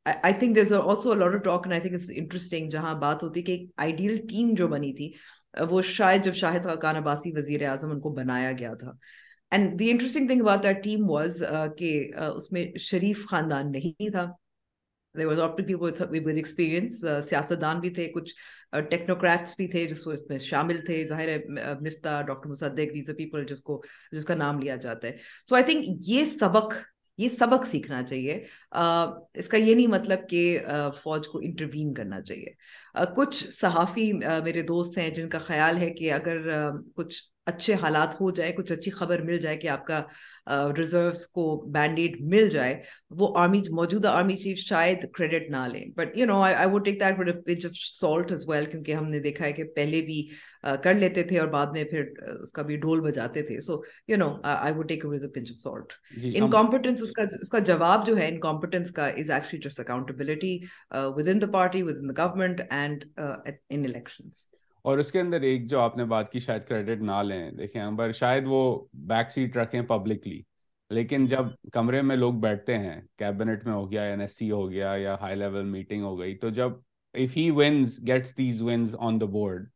[0.07, 3.53] I think there also lot of talk I think it's interesting جہاں بات ہوتی کہ
[3.53, 5.13] ایک آئیڈیل ٹیم جو بنی تھی
[5.71, 8.93] وہ شاید جب شاہد خاقان عباسی وزیر اعظم ان کو بنایا گیا تھا
[9.53, 11.43] اینڈ دی انٹرسٹنگ تھنگ بات دیٹ ٹیم واز
[11.79, 11.93] کہ
[12.27, 14.31] اس میں شریف خاندان نہیں تھا
[15.15, 18.35] ایکسپیرینس سیاستدان بھی تھے کچھ
[18.91, 21.39] ٹیکنوکریٹس بھی تھے جس کو اس میں شامل تھے ظاہر ہے
[21.81, 23.83] Miftah doctor Musadiq these people جس کو
[24.13, 25.17] جس کا نام لیا جاتا ہے
[25.49, 26.75] سو آئی تھنک یہ سبق
[27.19, 28.45] یہ سبق سیکھنا چاہیے۔
[29.35, 30.61] اس کا یہ نہیں مطلب کہ
[31.03, 32.49] فوج کو انٹروین کرنا چاہیے۔
[33.17, 38.31] کچھ صحافی میرے دوست ہیں جن کا خیال ہے کہ اگر کچھ اچھے حالات ہو
[38.31, 40.03] جائے کچھ اچھی خبر مل جائے کہ آپ کا
[40.77, 42.75] ریزروس کو بینڈیڈ مل جائے
[43.19, 45.85] وہ آرمی موجودہ آرمی چیف شاید کریڈٹ نہ لیں.
[45.97, 49.21] But you know I would take that pinch of salt as well کیونکہ ہم نے
[49.21, 50.27] دیکھا ہے کہ پہلے بھی
[50.83, 52.05] کر لیتے تھے اور بعد میں پھر
[52.41, 53.61] اس کا بھی ڈھول بجاتے تھے.
[53.61, 55.93] So you know I would take with pinch of salt
[56.51, 60.59] incompetence اس کا اس کا جواب جو ہے ان کمپٹنس کا is actually just accountability
[61.29, 64.47] within the party within the government and in elections
[64.87, 67.81] اور اس کے اندر ایک جو آپ نے بات کی، شاید کریڈٹ نہ لیں۔ دیکھیں
[67.83, 68.61] امبر شاید وہ
[69.09, 70.41] بیک سیٹ رکھیں پبلکلی
[70.91, 74.71] لیکن جب کمرے میں لوگ بیٹھتے ہیں کیبنٹ میں ہو گیا این ایس سی ہو
[74.71, 76.73] گیا یا ہائی لیول میٹنگ ہو گئی، تو جب
[77.15, 79.67] if he wins gets these ones on the board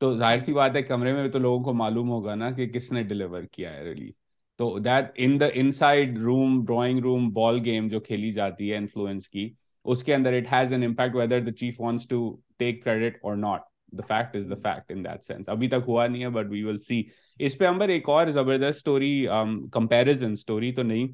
[0.00, 2.90] تو ظاہر سی بات ہے، کمرے میں تو لوگوں کو معلوم ہوگا نا کہ کس
[2.92, 4.14] نے ڈلیور کیا ہے ریلیف
[4.58, 9.28] تو that in the inside room drawing room ball game جو کھیلی جاتی ہے انفلوئنس
[9.28, 9.48] کی،
[9.84, 13.36] اس کے اندر it has an impact whether the chief wants to take credit اور
[13.36, 13.62] not
[13.92, 16.62] the fact is the fact in that sense ابھی تک ہوا نہیں ہے بٹ وی
[16.64, 17.02] ول سی
[17.40, 19.26] اس پہ امبر ایک اور زبردست اسٹوری
[19.72, 21.08] کمپیرزن اسٹوری تو نہیں.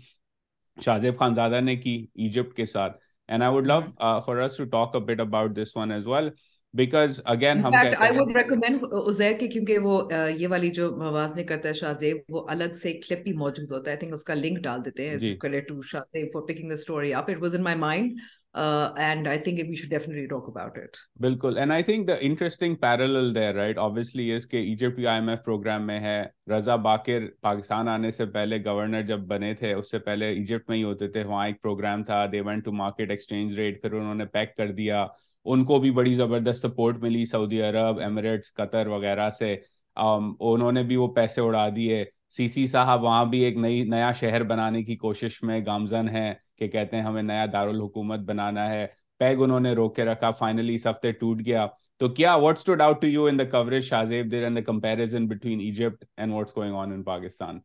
[0.78, 2.96] شاہزیب خان زادہ نے کی ایجپٹ کے ساتھ.
[3.28, 3.80] And I would love
[4.26, 6.28] for to talk about this one as well
[6.74, 10.00] because again ہم آئی ووڈ ریکمینڈ عزیر کی کیونکہ وہ
[10.36, 13.90] یہ والی جو موازنے کرتا ہے شاہزیب وہ الگ سے کلپ بھی موجود ہوتا ہے
[13.90, 17.12] آئی تھنک اس کا لنک ڈال دیتے ہیں credit to Shahzeb for picking the story
[17.12, 17.28] up.
[17.28, 18.20] It was in my mind
[18.54, 22.74] and I think we should definitely talk about it بالکل and I think the interesting
[22.76, 27.26] parallel there right obviously اس کے Egypt I M F program میں ہے رضا باقر
[27.40, 31.08] پاکستان آنے سے پہلے governor جب بنے تھے اس سے پہلے ایجپٹ میں ہی ہوتے
[31.08, 34.56] تھے وہاں ایک پروگرام تھا they went to market exchange rate پھر انہوں نے پیک
[34.56, 35.06] کر دیا
[35.44, 39.56] ان کو بھی بڑی زبردست سپورٹ ملی، سعودی عرب ایمریٹس قطر وغیرہ سے۔
[39.96, 42.04] انہوں نے بھی وہ پیسے اڑا دیے۔
[42.36, 46.34] سی سی صاحب وہاں بھی ایک نئی، نیا شہر بنانے کی کوشش میں گامزن ہے
[46.58, 48.86] کہ کہتے ہیں ہمیں نیا دارالحکومت بنانا ہے۔
[49.18, 51.66] پیگ انہوں نے روک کے رکھا فائنلی اس ہفتے ٹوٹ گیا۔
[51.98, 55.26] تو کیا what's to doubt to you in the coverage Shahzeb there and the comparison
[55.28, 57.58] between Egypt and what's going on in Pakistan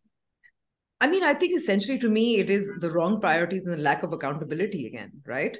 [1.02, 4.04] I mean, I think essentially to me it is the wrong priorities and the lack
[4.04, 5.58] of accountability again, right?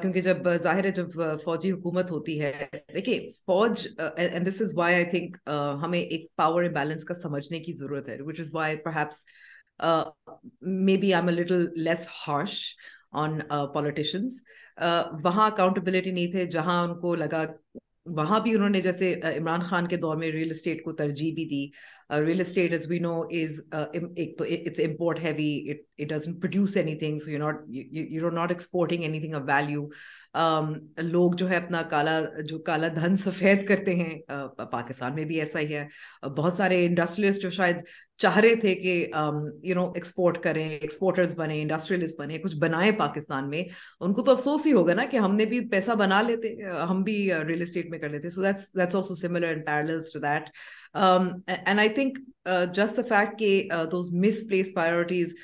[0.00, 2.52] کیونکہ جب ظاہر ہے جب فوجی حکومت ہوتی ہے
[2.94, 7.60] دیکھیں فوج and this is why I think uh, ہمیں ایک power imbalance کا سمجھنے
[7.60, 9.24] کی ضرورت ہے which is why perhaps
[10.96, 12.58] maybe I am little less harsh
[13.22, 13.38] on
[13.74, 14.40] politicians
[15.24, 17.44] وہاں اکاؤنٹیبلٹی نہیں تھے جہاں ان کو لگا
[18.16, 21.44] وہاں بھی انہوں نے جیسے عمران خان کے دور میں ریئل اسٹیٹ کو ترجیح بھی
[21.48, 21.64] دی
[22.12, 27.18] real estate as we know is ایک تو it's import heavy it doesn't produce anything
[27.18, 29.86] so you not you not exporting anything of value
[31.02, 34.18] لوگ جو ہے اپنا کالا جو کالا دھن سفید کرتے ہیں
[34.72, 37.76] پاکستان میں بھی ایسا ہی ہے بہت سارے انڈسٹریلسٹ جو شاید
[38.22, 38.92] چاہ رہے تھے کہ
[39.62, 43.62] یو نو ایکسپورٹ کریں ایکسپورٹرز بنے انڈسٹریلسٹ بنے کچھ بنائے پاکستان میں،
[44.00, 46.54] ان کو تو افسوس ہی ہوگا نا کہ ہم نے بھی پیسہ بنا لیتے،
[46.90, 47.16] ہم بھی
[47.48, 50.50] ریئل اسٹیٹ میں کر لیتے۔ So that's that's also similar and parallels to that
[50.94, 52.18] and I think
[52.74, 54.12] just the fact کہ those
[54.48, 55.34] misplace priorities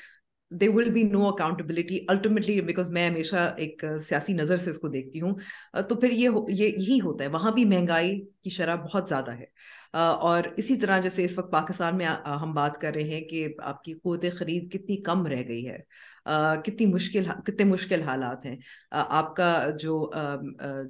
[0.51, 4.87] they will be no accountability ultimately because میں ہمیشہ ایک سیاسی نظر سے اس کو
[4.87, 5.33] دیکھتی ہوں۔
[5.77, 9.45] uh، تو پھر یہ یہی ہوتا ہے۔ وہاں بھی مہنگائی کی شرح بہت زیادہ ہے۔
[9.93, 12.05] اور اسی طرح جیسے اس وقت پاکستان میں
[12.41, 15.79] ہم بات کر رہے ہیں کہ آپ کی قوت خرید کتنی کم رہ گئی ہے۔
[16.65, 18.55] کتنی مشکل، کتنے مشکل حالات ہیں۔
[18.91, 20.11] آپ کا جو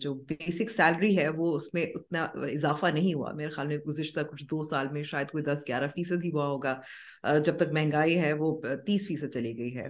[0.02, 4.20] جو بیسک سیلری ہے وہ اس میں اتنا اضافہ نہیں ہوا۔ میرے خیال میں گزشتہ
[4.32, 6.80] کچھ دو سال میں شاید کوئی دس، گیارہ فیصد ہی ہوا ہوگا۔
[7.46, 9.90] جب تک مہنگائی ہے وہ تیس فیصد چلی گئی ہے۔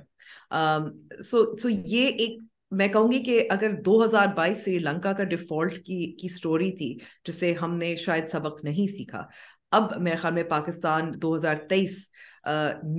[1.23, 2.39] سو سو یہ ایک
[2.71, 6.71] میں کہوں گی کہ اگر دو ہزار بائیس سری لنکا کا ڈیفالٹ کی کی اسٹوری
[6.71, 9.23] تھی جسے ہم نے شاید سبق نہیں سیکھا،
[9.71, 11.97] اب میرے خیال میں پاکستان دو ہزار تیئیس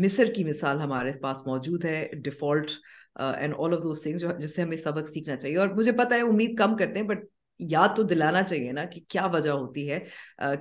[0.05, 2.71] مصر کی مثال ہمارے پاس موجود ہے default
[3.17, 6.21] and all of those things جس سے ہمیں سبق سیکھنا چاہیے۔ اور مجھے پتا ہے
[6.21, 7.25] امید کم کرتے ہیں بٹ
[7.69, 9.99] یاد تو دلانا چاہیے نا کہ کیا وجہ ہوتی ہے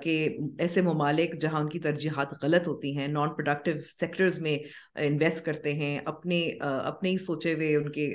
[0.02, 0.14] کہ
[0.60, 4.58] ایسے ممالک جہاں ان کی ترجیحات غلط ہوتی ہیں نان پروڈکٹیو سیکٹرز میں
[4.98, 8.10] انویسٹ کرتے ہیں، اپنے اپنے ہی سوچے ہوئے ان کے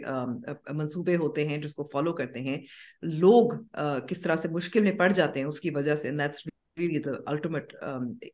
[0.73, 2.59] منصوبے ہوتے ہیں جس کو فالو کرتے ہیں،
[3.03, 3.53] لوگ
[4.09, 6.11] کس طرح سے مشکل میں پڑ جاتے ہیں اس کی وجہ سے
[7.27, 7.75] الٹیمیٹ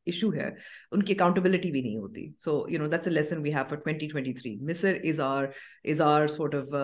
[0.07, 0.49] ایشو ہے۔
[0.93, 3.79] ان کی اکاؤنٹیبلٹی بھی نہیں ہوتی۔ So you know that's a lesson we have for
[3.79, 5.47] twenty twenty three Misr is are
[5.93, 6.75] is are sort of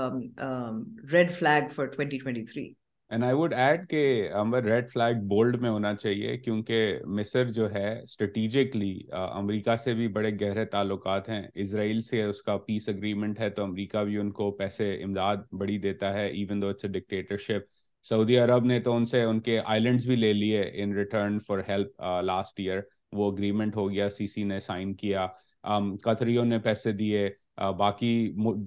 [1.12, 2.72] red flag for twenty twenty three
[3.10, 3.98] and I would add کہ
[4.34, 10.08] Ammar red flag bold میں ہونا چاہیے کیونکہ مصر جو ہے strategically امریکہ سے بھی
[10.16, 14.30] بڑے گہرے تعلقات ہیں۔ اسرائیل سے اس کا پیس اگریمنٹ ہے تو امریکہ بھی ان
[14.32, 17.64] کو پیسے امداد بڑی دیتا ہے even though it's a dictatorship
[18.06, 21.58] Saudi Arab نے تو ان سے ان کے آئلینڈس بھی لے لیے in return for
[21.68, 22.80] help last year
[23.12, 25.26] وہ اگریمنٹ ہو گیا سی سی نے سائن کیا۔
[26.02, 27.28] قطریوں نے پیسے دیے۔
[27.78, 28.10] باقی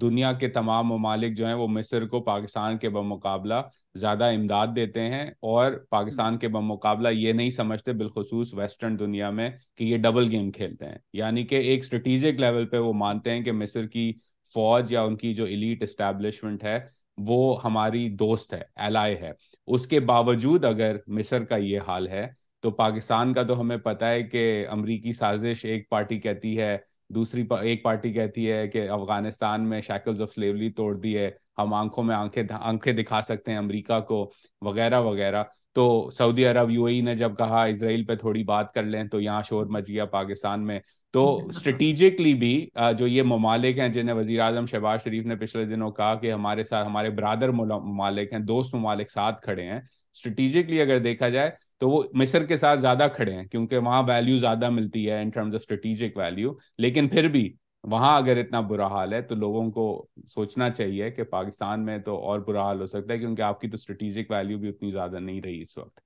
[0.02, 3.54] دنیا کے تمام ممالک جو ہیں وہ مصر کو پاکستان کے بمقابلہ
[3.96, 9.50] زیادہ امداد دیتے ہیں اور پاکستان کے بمقابلہ یہ نہیں سمجھتے بالخصوص ویسٹرن دنیا میں
[9.78, 13.42] کہ یہ ڈبل گیم کھیلتے ہیں۔ یعنی کہ ایک اسٹریٹیجک لیول پہ وہ مانتے ہیں
[13.42, 14.14] کہ مصر کی
[14.54, 16.80] فوج یا ان کی جو ایلیٹ اسٹیبلشمنٹ ہے
[17.18, 19.32] وہ ہماری دوست ہے ایلائی ہے۔
[19.68, 22.28] اس کے باوجود اگر مصر کا یہ حال ہے
[22.60, 26.78] تو پاکستان کا تو ہمیں پتہ ہے کہ امریکی سازش ایک پارٹی کہتی ہے
[27.10, 31.74] دوسری ایک پارٹی کہتی ہے کہ افغانستان میں شیکلز آف سلیوری توڑ دی ہے۔ ہم
[31.74, 35.44] آنکھوں میں آنکھیں آنکھیں دکھا سکتے ہیں امریکہ کو، وغیرہ وغیرہ۔
[35.76, 35.86] تو
[36.18, 39.20] سعودی عرب، یو اے ای نے جب کہا اسرائیل پہ تھوڑی بات کر لیں تو
[39.22, 40.80] یہاں شور مچ گیا پاکستان میں۔
[41.14, 42.54] تو اسٹریٹیجکلی بھی
[42.98, 46.64] جو یہ ممالک ہیں جنہیں وزیر اعظم شہباز شریف نے پچھلے دنوں کہا کہ ہمارے
[46.64, 49.80] ساتھ ہمارے برادر ممالک ہیں، دوست ممالک ساتھ کھڑے ہیں۔
[50.16, 54.38] اسٹریٹیجکلی اگر دیکھا جائے تو وہ مصر کے ساتھ زیادہ کھڑے ہیں کیونکہ وہاں ویلیو
[54.38, 57.50] زیادہ ملتی ہے in terms of strategic value لیکن پھر بھی
[57.84, 62.18] وہاں اگر اتنا برا حال ہے تو لوگوں کو سوچنا چاہیے کہ پاکستان میں تو
[62.18, 65.20] اور برا حال ہو سکتا ہے کیونکہ آپ کی تو اسٹریٹجک ویلیو بھی اتنی زیادہ
[65.20, 66.00] نہیں رہی اس وقت۔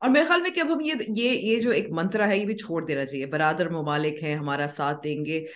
[0.00, 2.44] اور میرے خیال میں کہ اب ہم یہ یہ یہ جو ایک منترا ہے یہ
[2.44, 5.46] بھی چھوڑ دینا چاہیے۔ برادر ممالک ہیں، ہمارا ساتھ دیں گے۔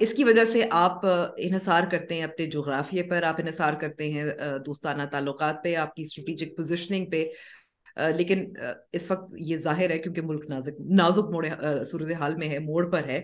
[0.00, 4.24] اس کی وجہ سے آپ انحصار کرتے ہیں اپنے جغرافیے پر، آپ انحصار کرتے ہیں
[4.66, 7.28] دوستانہ تعلقات پہ، آپ کی اسٹریٹجک پوزیشننگ پہ۔
[8.16, 8.44] لیکن
[8.92, 11.46] اس وقت یہ ظاہر ہے کیونکہ ملک نازک نازک موڑ
[11.90, 13.20] صورت حال میں ہے، موڑ پر ہے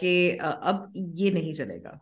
[0.00, 1.96] کہ اب یہ نہیں چلے گا۔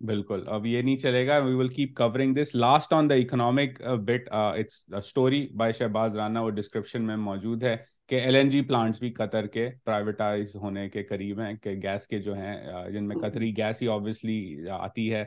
[0.00, 3.80] بالکل، اب یہ نہیں چلے گا۔ We will keep covering this last on the economic
[4.06, 7.76] but it's story by Shahbaz Rana وہ ڈسکرپشن میں موجود ہے
[8.08, 12.06] کہ ایل این جی پلانٹس بھی قطر کے پرائیویٹائز ہونے کے قریب ہیں، کہ گیس
[12.06, 12.56] کے جو ہیں
[12.92, 15.24] جن میں قطری گیس ہی آبویسلی آتی ہے۔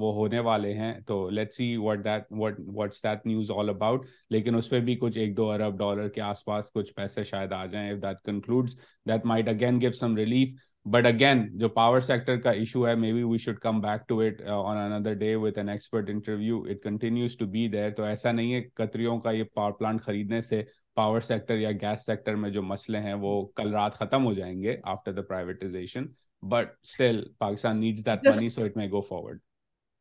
[0.00, 4.06] وہ ہونے والے ہیں۔ تو let see what that what what's that news all about
[4.30, 7.52] لیکن اس پہ بھی کچھ ایک دو ارب ڈالر کے آس پاس کچھ پیسے شاید
[7.52, 8.76] آ جائیں if that concludes
[9.06, 10.48] that might again give some relief
[10.86, 14.42] but again جو پاور سیکٹر کا ایشو ہے maybe we should come back to it
[14.42, 18.54] on another day with an expert interview it continues to be there تو ایسا نہیں
[18.54, 20.62] ہے قطریوں کا یہ power plant خریدنے سے
[20.94, 24.62] پاور سیکٹر یا گیس سیکٹر میں جو مسئلے ہیں وہ کل رات ختم ہو جائیں
[24.62, 26.06] گے after the privatization
[26.42, 29.38] but still Pakistan needs that money so it may go forward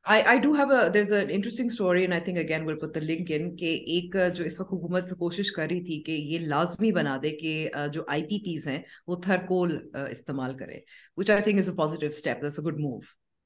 [0.05, 4.73] interesting story and I think again will put link in کہ ایک جو اس وقت
[4.73, 8.67] حکومت کوشش کر رہی تھی کہ یہ لازمی بنا دے کہ جو آئی پی پیز
[8.67, 9.77] ہیں وہ تھرکول
[10.11, 10.79] استعمال کرے
[11.17, 12.99] which I think is a positive step that's a good move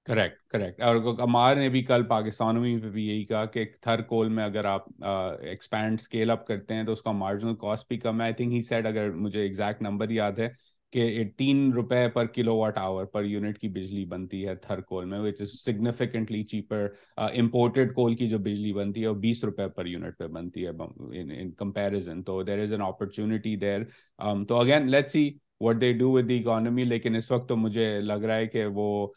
[0.08, 4.30] correct correct اور امار نے بھی کل پاکستان میں بھی یہی کہا کہ تھر کول
[4.30, 8.22] میں اگر آپ ایکسپینڈ اسکیل اپ کرتے ہیں تو اس کا مارجنل کاسٹ بھی کم
[8.22, 10.50] ہے آئی تھنک ہی سیٹ اگر مجھے ایگزیکٹ نمبر یاد ہے
[10.94, 15.06] کہ تین روپے پر کلو واٹ آور پر یونٹ کی بجلی بنتی ہے تھر کول
[15.06, 19.68] میں which is significantly cheaper imported coal کی جو بجلی بنتی ہے وہ بیس روپے
[19.68, 20.72] پر یونٹ پہ بنتی ہے
[21.20, 23.80] ان کمپیریزن تو دیر از این اپرچونیٹی دیر
[24.50, 28.00] تو again let see what they do with the economy لیکن اس وقت تو مجھے
[28.02, 29.08] لگ رہا ہے کہ وہ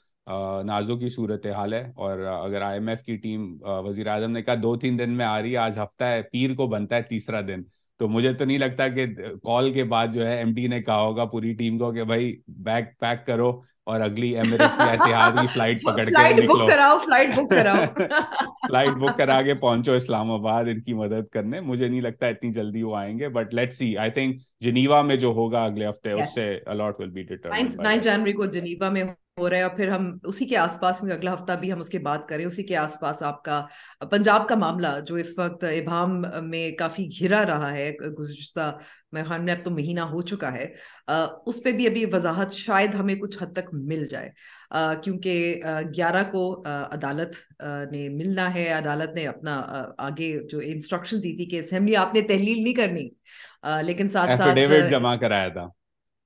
[0.67, 4.43] نازو کی صورت حال ہے۔ اور اگر آئی ایم ایف کی ٹیم وزیر اعظم نے
[4.43, 7.03] کہا دو تین دن میں آ رہی ہے، آج ہفتہ ہے، پیر کو بنتا ہے
[7.03, 7.63] تیسرا دن۔
[8.01, 9.07] تو مجھے تو نہیں لگتا کہ
[9.43, 12.41] کال کے بعد جو ہے ایم ڈی نے کہا ہوگا پوری ٹیم کو کہ بھائی
[12.49, 16.67] بیگ پیک کرو اور اگلی ایمریٹس یا اتحاد کی فلائٹ پکڑ کے نکلو۔
[18.69, 22.53] فلائٹ بک کرا کے پہنچو اسلام آباد ان کی مدد کرنے۔ مجھے نہیں لگتا اتنی
[22.53, 26.13] جلدی وہ آئیں گے but let see I think Geneva میں جو ہوگا اگلے ہفتے
[26.13, 27.51] اس سے الاٹ ول بی ڈیٹر
[27.97, 29.05] جنوری کو جنیوا میں
[29.39, 31.81] ہو رہا ہے اور پھر ہم اسی کے آس پاس میں اگلا ہفتہ بھی ہم
[31.81, 33.65] اس کی بات کریں اسی کے آس پاس آپ کا
[34.11, 38.79] پنجاب کا معاملہ جو اس وقت ابہام میں کافی گھرا رہا ہے گزشتہ
[39.13, 40.67] میں اب تو مہینہ ہو چکا ہے
[41.47, 44.31] اس پہ بھی ابھی وضاحت شاید ہمیں کچھ حد تک مل جائے۔
[45.03, 45.61] کیونکہ
[45.97, 49.61] گیارہ کو عدالت نے ملنا ہے عدالت نے اپنا
[49.99, 53.09] آگے جو انسٹرکشن دی تھی کہ اسمبلی آپ نے تحلیل نہیں کرنی
[53.83, 55.69] لیکن ساتھ ساتھ جمع کرایا تھا۔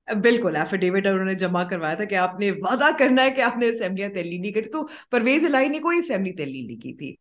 [0.07, 3.57] بالکل ایفیڈیوٹ انہوں نے جمع کروایا تھا کہ آپ نے وعدہ کرنا ہے کہ آپ
[3.57, 7.15] نے اسمبلیاں تحلیل نہیں کری، تو پرویز الہی نے کوئی اسمبلی تحلیل نہیں کی تھی۔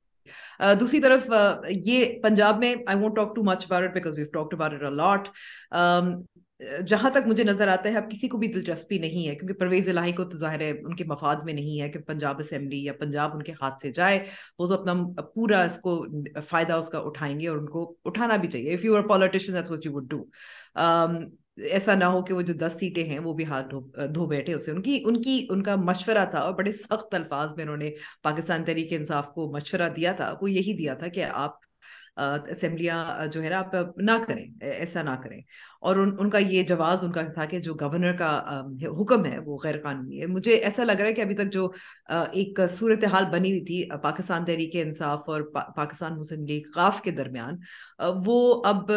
[0.81, 1.31] دوسری طرف
[1.87, 5.29] یہ پنجاب میں I won't talk too much about because we've talked about it
[6.89, 9.89] جہاں تک مجھے نظر آتا ہے، اب کسی کو بھی دلچسپی نہیں ہے، کیونکہ پرویز
[9.89, 12.93] الہی کو تو ظاہر ہے ان کے مفاد میں نہیں ہے کہ پنجاب اسمبلی یا
[13.01, 14.19] پنجاب ان کے ہاتھ سے جائے،
[14.59, 14.95] وہ تو اپنا
[15.35, 16.05] پورا اس کو
[16.49, 19.55] فائدہ اس کا اٹھائیں گے اور ان کو اٹھانا بھی چاہیے۔ If you are politician
[19.55, 20.25] that's what you would do
[21.57, 23.75] ایسا نہ ہو کہ وہ جو دس سیٹیں ہیں وہ بھی ہاتھ
[24.15, 27.55] دھو بیٹھے اسے۔ ان کی ان کی، ان کا مشورہ تھا اور بڑے سخت الفاظ
[27.57, 27.91] میں انہوں نے
[28.23, 31.65] پاکستان تحریک انصاف کو مشورہ دیا تھا، وہ یہی دیا تھا کہ آپ
[32.51, 35.41] اسمبلیاں جو ہے نا، آپ نہ کریں ایسا نہ کریں۔
[35.81, 38.31] اور ان ان کا یہ جواز ان کا تھا کہ جو گورنر کا
[39.01, 41.71] حکم ہے وہ غیر قانونی ہے۔ مجھے ایسا لگ رہا ہے کہ ابھی تک جو
[42.09, 45.43] ایک صورتحال بنی ہوئی تھی پاکستان تحریک انصاف اور
[45.77, 47.57] پاکستان مسلم لیگ قاف کے درمیان
[48.27, 48.91] وہ اب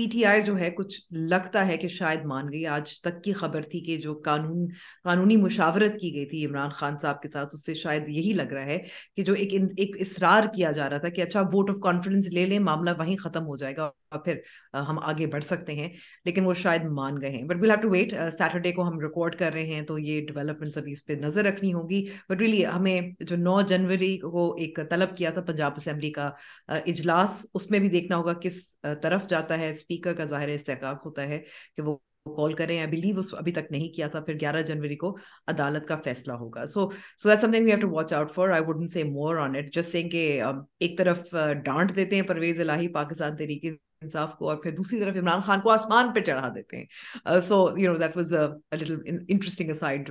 [0.00, 3.32] پی ٹی آئی جو ہے، کچھ لگتا ہے کہ شاید مان گئی، آج تک کی
[3.32, 4.66] خبر تھی کہ جو قانون،
[5.04, 8.52] قانونی مشاورت کی گئی تھی عمران خان صاحب کے ساتھ، اس سے شاید یہی لگ
[8.52, 8.78] رہا ہے
[9.16, 12.46] کہ جو ایک ایک اصرار کیا جا رہا تھا کہ اچھا ووٹ آف کانفیڈنس لے
[12.46, 14.36] لیں، معاملہ وہیں ختم ہو جائے گا اور پھر
[14.74, 15.88] ہم آگے بڑھ سکتے ہیں۔
[16.24, 19.34] لیکن وہ شاید مان گئے ہیں۔ But we'll have to wait Saturday کو ہم ریکارڈ
[19.34, 23.00] کر رہے ہیں تو یہ ڈیولپمنٹ ابھی اس پہ نظر رکھنی ہوگی۔ بٹ ریلی ہمیں
[23.20, 26.30] جو نو جنوری کو ایک طلب کیا تھا پنجاب اسمبلی کا
[26.68, 31.26] اجلاس، اس میں بھی دیکھنا ہوگا کس طرف جاتا ہے اسپیکر کا ظاہر استحقاق ہوتا
[31.28, 31.38] ہے
[31.76, 31.96] کہ وہ
[32.36, 35.16] کال کریں۔ آئی بلیو اس ابھی تک نہیں کیا تھا، پھر گیارہ جنوری کو
[35.48, 36.88] عدالت کا فیصلہ ہوگا۔ So
[37.22, 39.72] so that something we have to watch out for I wouldn't say more on it
[39.74, 43.68] just سینگ کہ um, ایک طرف uh, ڈانٹ دیتے ہیں پرویز الہی پاکستان طریقے
[44.02, 47.66] انصاف کو اور پھر دوسری طرف عمران خان کو آسمان پہ چڑھا دیتے ہیں۔ So
[47.78, 48.96] you know that was little
[49.28, 50.10] interesting aside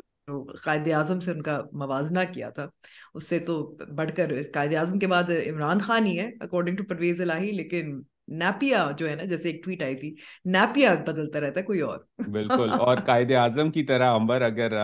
[0.64, 2.68] Quaid Azam سے ان کا موازنہ کیا تھا۔
[3.14, 3.64] اس سے تو
[3.96, 8.00] بڑھ کر قائد اعظم کے بعد عمران خان ہی ہے اکارڈنگ ٹو پرویز الہی، لیکن
[8.30, 10.14] نیپیا جو ہے نا جیسے ایک ٹویٹ آئی تھی
[10.48, 14.78] نیپیا بدلتا رہتا ہے کوئی اور بالکل اور قائد اعظم کی طرح امبر اگر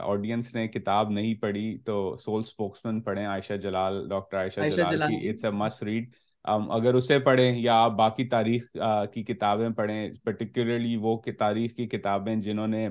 [0.00, 5.28] آڈینس نے کتاب نہیں پڑھی تو سول اسپوکسمن پڑھیں عائشہ جلال ڈاکٹر عائشہ جلال کی
[5.28, 6.10] اٹس اے مسٹ ریڈ
[6.44, 8.64] اگر اسے پڑھیں یا آپ باقی تاریخ
[9.14, 12.88] کی کتابیں پڑھیں پرٹیکولرلی وہ تاریخ کی کتابیں جنہوں نے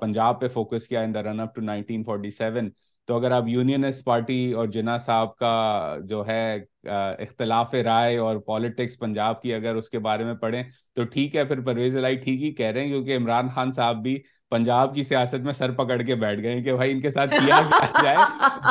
[0.00, 2.70] پنجاب پہ فوکس کیا in the run up to nineteen forty seven
[3.10, 8.98] تو اگر آپ یونینسٹ پارٹی اور جناح صاحب کا جو ہے اختلاف رائے اور پالیٹکس
[8.98, 10.62] پنجاب کی اگر اس کے بارے میں پڑھیں
[10.94, 13.96] تو ٹھیک ہے، پھر پرویز الہی ٹھیک ہی کہہ رہے ہیں کیونکہ عمران خان صاحب
[14.02, 14.16] بھی
[14.50, 17.60] پنجاب کی سیاست میں سر پکڑ کے بیٹھ گئے کہ بھائی ان کے ساتھ کیا
[18.02, 18.16] جائے۔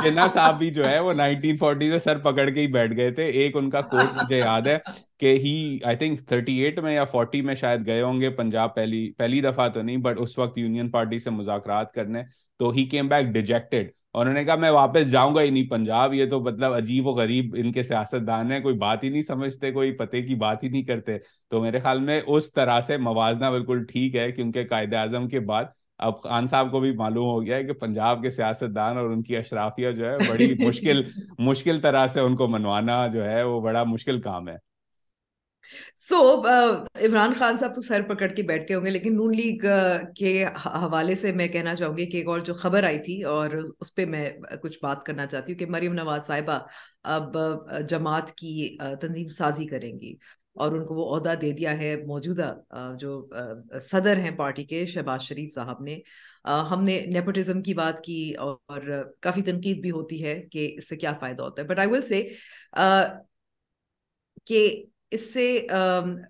[0.04, 3.12] جناح صاحب بھی جو ہے وہ نائنٹین فورٹی میں سر پکڑ کے ہی بیٹھ گئے
[3.12, 4.78] تھے۔ ایک ان کا کوٹ مجھے یاد ہے
[5.19, 8.75] کہ he I think thirty eight میں یا فورٹی میں شاید گئے ہوں گے۔ پنجاب
[8.75, 12.23] پہلی پہلی دفعہ تو نہیں بٹ اس وقت یونین پارٹی سے مذاکرات کرنے
[12.60, 16.13] تو ہی کیم بیک ڈیجیکٹڈ انہوں نے کہا میں واپس جاؤں گا ہی نہیں پنجاب.
[16.13, 19.21] یہ تو مطلب عجیب و غریب ان کے سیاست دان ہیں کوئی بات ہی نہیں
[19.21, 21.17] سمجھتے کوئی پتے کی بات ہی نہیں کرتے۔
[21.51, 25.39] تو میرے خیال میں اس طرح سے موازنہ بالکل ٹھیک ہے کیونکہ قائد اعظم کے
[25.39, 25.63] بعد
[25.97, 29.09] اب خان صاحب کو بھی معلوم ہو گیا ہے کہ پنجاب کے سیاست دان اور
[29.09, 31.03] ان کی اشرافیہ جو ہے بڑی مشکل
[31.37, 34.68] مشکل طرح سے ان کو منوانا جو ہے وہ بڑا مشکل کام ہے۔
[35.97, 39.65] سو عمران خان صاحب تو سر پکڑ کے بیٹھ کے ہوں گے، لیکن نون لیگ
[39.65, 43.21] uh, کے حوالے سے میں کہنا چاہوں گی کہ ایک اور جو خبر آئی تھی
[43.23, 44.29] اور اس پہ میں
[44.63, 46.60] کچھ بات کرنا چاہتی ہوں کہ مریم نواز صاحبہ
[47.15, 50.15] اب uh, جماعت کی uh, تنظیم سازی کریں گی
[50.53, 52.53] اور ان کو وہ عہدہ دے دیا ہے موجودہ
[52.99, 53.12] جو
[53.91, 55.99] صدر ہیں پارٹی کے، شہباز شریف صاحب نے۔
[56.71, 58.82] ہم نے نیپوٹزم کی بات کی اور
[59.21, 62.01] کافی تنقید بھی ہوتی ہے کہ اس سے کیا فائدہ ہوتا ہے۔ بٹ آئی ول
[62.01, 62.21] سے
[64.47, 65.67] کہ اس سے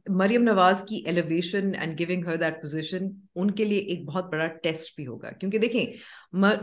[0.07, 4.47] مریم نواز کی elevation and giving her that position ان کے لیے ایک بہت بڑا
[4.47, 5.85] ٹیسٹ بھی ہوگا۔ کیونکہ دیکھیں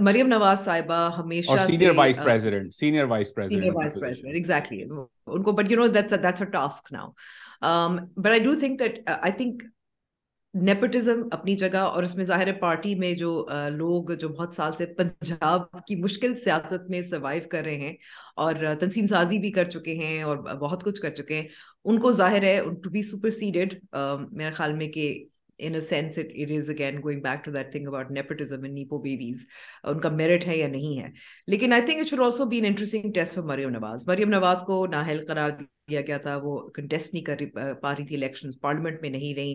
[0.01, 4.83] مریم نواز صاحبہ ہمیشہ senior vice president senior vice president exactly
[5.27, 7.11] ان کو but you know that's a task now
[8.17, 9.63] but I do think that I think
[10.57, 13.31] nepotism اپنی جگہ اور اس میں ظاہر پارٹی میں جو
[13.71, 17.93] لوگ جو بہت سال سے پنجاب کی مشکل سیاست میں سروائیو کر رہے ہیں
[18.37, 21.49] اور تنظیم سازی بھی کر چکے ہیں اور بہت کچھ کر چکے ہیں،
[21.85, 23.75] ان کو ظاہر ہے ٹو بی سپرسیڈیڈ
[24.33, 25.13] میرے خیال میں کہ
[25.59, 28.75] in a sense it it is again going back to that thing about nepotism in
[28.75, 29.47] nepo babies
[29.85, 31.11] ان کا میرٹ ہے یا نہیں ہے
[31.49, 34.87] لیکن I think it should also be interesting test for Maryam Nawaz Maryam Nawaz کو
[34.87, 35.51] نااہل قرار
[35.91, 37.45] دیا گیا تھا وہ کنٹیسٹ نہیں کر
[37.83, 39.55] پا رہی تھی الیکشن پارلیمنٹ میں نہیں رہی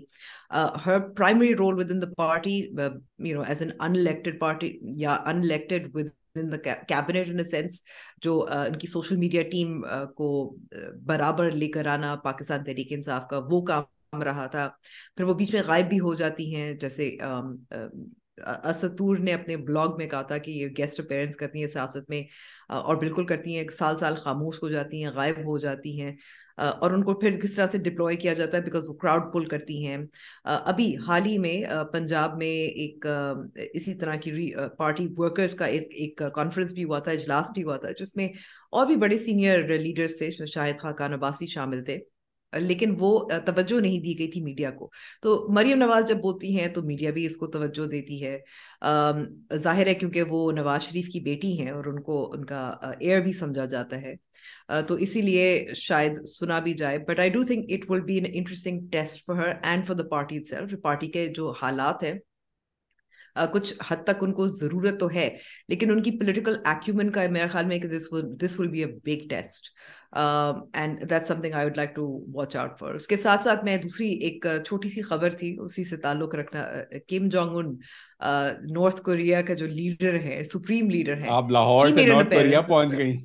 [0.86, 5.96] her primary role with in the party you know as an unelected party یا unelected
[5.96, 6.08] with
[6.88, 7.82] cabinet in sense
[8.22, 9.82] جو ان کی سوشل میڈیا ٹیم
[10.16, 10.30] کو
[11.06, 13.84] برابر لے کر آنا پاکستان تحریک انصاف کا وہ کام
[14.20, 14.70] رہا تھا۔
[15.16, 17.16] پھر وہ بیچ میں غائب بھی ہو جاتی ہیں۔ جیسے
[18.64, 22.22] اسطور نے اپنے بلاگ میں کہا تھا کہ یہ گیسٹ اپیرنس کرتی ہیں، سیاست میں
[22.68, 26.16] اور بالکل کرتی ہیں۔ سال سال خاموش ہو جاتی ہیں، غائب ہو جاتی ہیں۔
[26.58, 29.46] اور ان کو پھر کس طرح سے ڈپلوائے کیا جاتا ہے؟ بیکاز وہ کراؤڈ پل
[29.46, 29.98] کرتی ہیں۔
[30.44, 33.06] ابھی حال ہی میں پنجاب میں ایک
[33.74, 37.92] اسی طرح کی پارٹی ورکرز کا ایک کانفرنس بھی ہوا تھا، اجلاس بھی ہوا تھا،
[38.00, 38.28] جس میں
[38.72, 42.00] اور بھی بڑے سینئر لیڈرز تھے، شاہد خاقان عباسی شامل تھے۔
[42.60, 44.90] لیکن وہ توجہ نہیں دی گئی تھی میڈیا کو۔
[45.22, 48.38] تو مریم نواز جب بولتی ہیں تو میڈیا بھی اس کو توجہ دیتی ہے۔
[49.56, 52.62] ظاہر ہے کیونکہ وہ نواز شریف کی بیٹی ہیں اور ان کو ان کا
[53.00, 54.14] ایئر بھی سمجھا جاتا ہے۔
[54.88, 58.26] تو اسی لیے شاید سنا بھی جائے۔ But I do think it will be an
[58.34, 60.40] interesting test for her and for the party
[60.82, 62.14] party کے جو حالات ہیں
[63.54, 65.30] کچھ حد تک ان کو ضرورت تو ہے
[65.70, 69.28] لیکن ان کی پولیٹیکل ایکومن کا میرا خیال میں کہ this will be a big
[69.30, 69.70] test
[70.14, 73.78] and that something I would like to watch out for اس کے ساتھ ساتھ میں
[73.78, 76.66] دوسری ایک چھوٹی سی خبر تھی اسی سے تعلق رکھنا
[77.10, 77.76] Kim Jong Un
[78.74, 82.94] North Korea کا جو لیڈر ہے سپریم لیڈر ہے آپ لاہور سے نارتھ کوریا پہنچ
[82.94, 83.18] گئی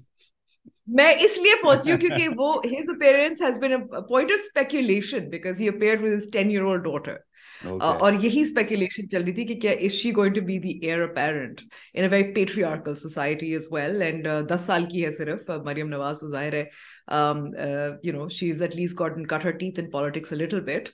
[0.89, 5.31] میں اس لیے پہنچی ہوں کیونکہ وہ his appearance has been a point of speculation
[5.31, 7.17] because he appeared with his 10 year old daughter.
[7.65, 11.03] اور یہی اسپیکولیشن چل رہی تھی کہ کیا is she going to be the heir
[11.03, 11.61] apparent
[11.95, 15.51] in a very patriarchal society as well and this سال کی ہے صرف.
[15.51, 16.65] Uh, مریم نواز تو ظاہر ہے
[18.05, 20.91] you know she is at least got cut her teeth in politics little but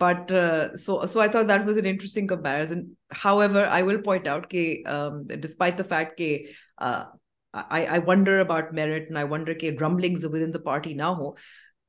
[0.00, 0.32] but
[0.80, 2.82] so so I thought that was an interesting comparison
[3.38, 4.82] however I will point out کہ
[5.30, 6.46] despite the fact کہ
[7.54, 11.30] I wonder about merit and I wonder کہ rumblings within the party نہ ہو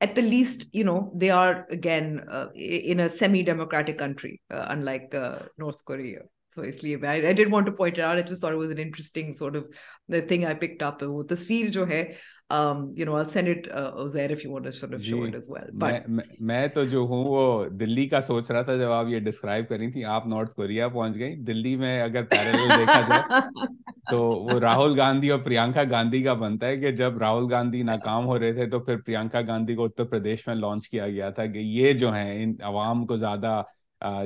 [0.00, 5.14] at the least, you know, they are again uh, in a semi-democratic country, uh, unlike
[5.14, 6.20] uh, North Korea.
[6.54, 8.18] So I, I did want to point it out.
[8.18, 9.66] I just thought it was an interesting sort of
[10.08, 10.98] the thing I picked up.
[10.98, 12.16] The tasveer jo hai,
[12.50, 15.24] um, you know, I'll send it uh, Uzair if you want to sort of show
[15.24, 15.66] it as well.
[15.72, 16.08] But
[16.40, 19.78] میں تو جو ہوں وہ دلی کا سوچ رہا تھا جب آپ یہ ڈسکرائب کر
[19.78, 23.66] رہی تھی آپ نارتھ کوریا پہنچ گئی دلی میں اگر پیرل دیکھا جائے
[24.10, 28.26] تو وہ راہل گاندھی اور پرینکا گاندھی کا بنتا ہے کہ جب راہل گاندھی ناکام
[28.26, 31.46] ہو رہے تھے تو پھر پرینکا گاندھی کو اتر پردیش میں لانچ کیا گیا تھا
[31.46, 33.62] کہ یہ جو ہیں ان عوام کو زیادہ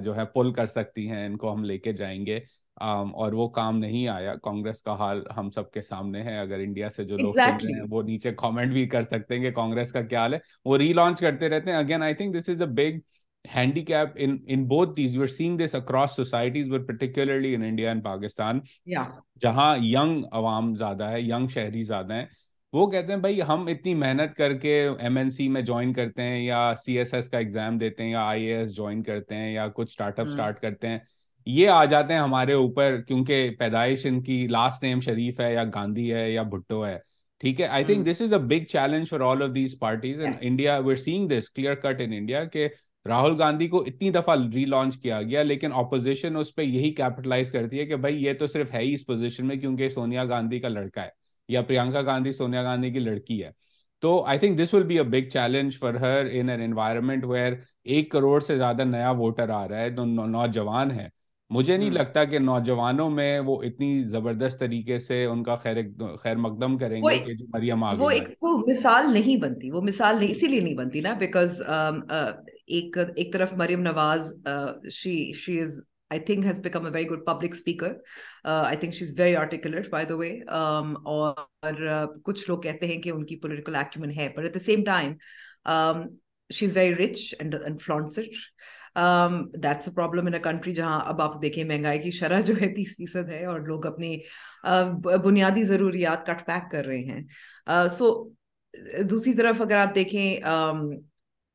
[0.05, 2.39] جو ہے پل کر سکتی ہیں ان کو ہم لے کے جائیں گے
[2.91, 6.89] اور وہ کام نہیں آیا۔ کانگریس کا حال ہم سب کے سامنے ہے۔ اگر انڈیا
[6.89, 10.21] سے جو لوگ ہیں وہ نیچے کامنٹ بھی کر سکتے ہیں کہ کانگریس کا کیا
[10.21, 12.99] حال ہے۔ وہ ری لانچ کرتے رہتے ہیں۔ Again I think this is a big
[13.57, 18.03] handicap in in both these we're seeing this across societies but particularly in India and
[18.03, 18.59] Pakistan
[19.41, 22.27] جہاں ینگ عوام زیادہ ہے ینگ شہری زیادہ ہیں۔
[22.73, 26.23] وہ کہتے ہیں بھائی ہم اتنی محنت کر کے ایم این سی میں جوائن کرتے
[26.23, 29.35] ہیں یا سی ایس ایس کا ایگزام دیتے ہیں یا آئی اے ایس جوائن کرتے
[29.35, 30.99] ہیں یا کچھ اسٹارٹ اپ اسٹارٹ کرتے ہیں۔
[31.47, 35.65] یہ آ جاتے ہیں ہمارے اوپر کیونکہ پیدائش ان کی لاسٹ نیم شریف ہے یا
[35.75, 36.99] گاندھی ہے یا بھٹو ہے
[37.41, 40.77] ٹھیک ہے؟ I think this is a big challenge for all of these parties India
[40.79, 42.69] we're seeing this clear cut in India کہ
[43.07, 47.53] راہل گاندھی کو اتنی دفعہ ری لانچ کیا گیا لیکن اپوزیشن اس پہ یہی کیپٹلائز
[47.53, 50.61] کرتی ہے کہ بھائی یہ تو صرف ہے ہی اس پوزیشن میں کیونکہ سونیا گاندھی
[50.61, 51.11] کا لڑکا ہے
[51.49, 53.51] یا پرینکا گاندھی سونیا گاندھی کی لڑکی ہے۔
[54.03, 57.53] تو I think this will be a big challenge for her in an environment where
[57.87, 61.09] ایک کروڑ سے زیادہ نیا ووٹر آ رہا ہے جو نوجوان ہے
[61.53, 65.77] مجھے نہیں لگتا کہ نوجوانوں میں وہ اتنی زبردست طریقے سے ان کا خیر
[66.23, 70.19] خیر مقدم کریں گے کہ جی مریم وہ ایک وہ مثال نہیں بنتی وہ مثال
[70.19, 74.35] نہیں اسی لیے نہیں بنتی نا بیکاز ایک ایک طرف Maryam Nawaz
[74.91, 77.93] she she is I think has become a very good public speaker
[78.45, 80.31] I think she is very articulate by the way
[81.07, 81.87] اور
[82.23, 85.15] کچھ لوگ کہتے ہیں کہ ان کی پولیٹیکل ایکومن ہے but at the same time
[86.51, 88.37] she is very rich and flaunts it
[88.97, 92.95] that's a problem in country جہاں اب آپ دیکھیں مہنگائی کی شرح جو ہے تیس
[92.97, 94.17] فیصد ہے اور لوگ اپنی
[95.25, 98.13] بنیادی ضروریات کٹ پیک کر رہے ہیں سو
[99.11, 100.37] دوسری طرف اگر آپ دیکھیں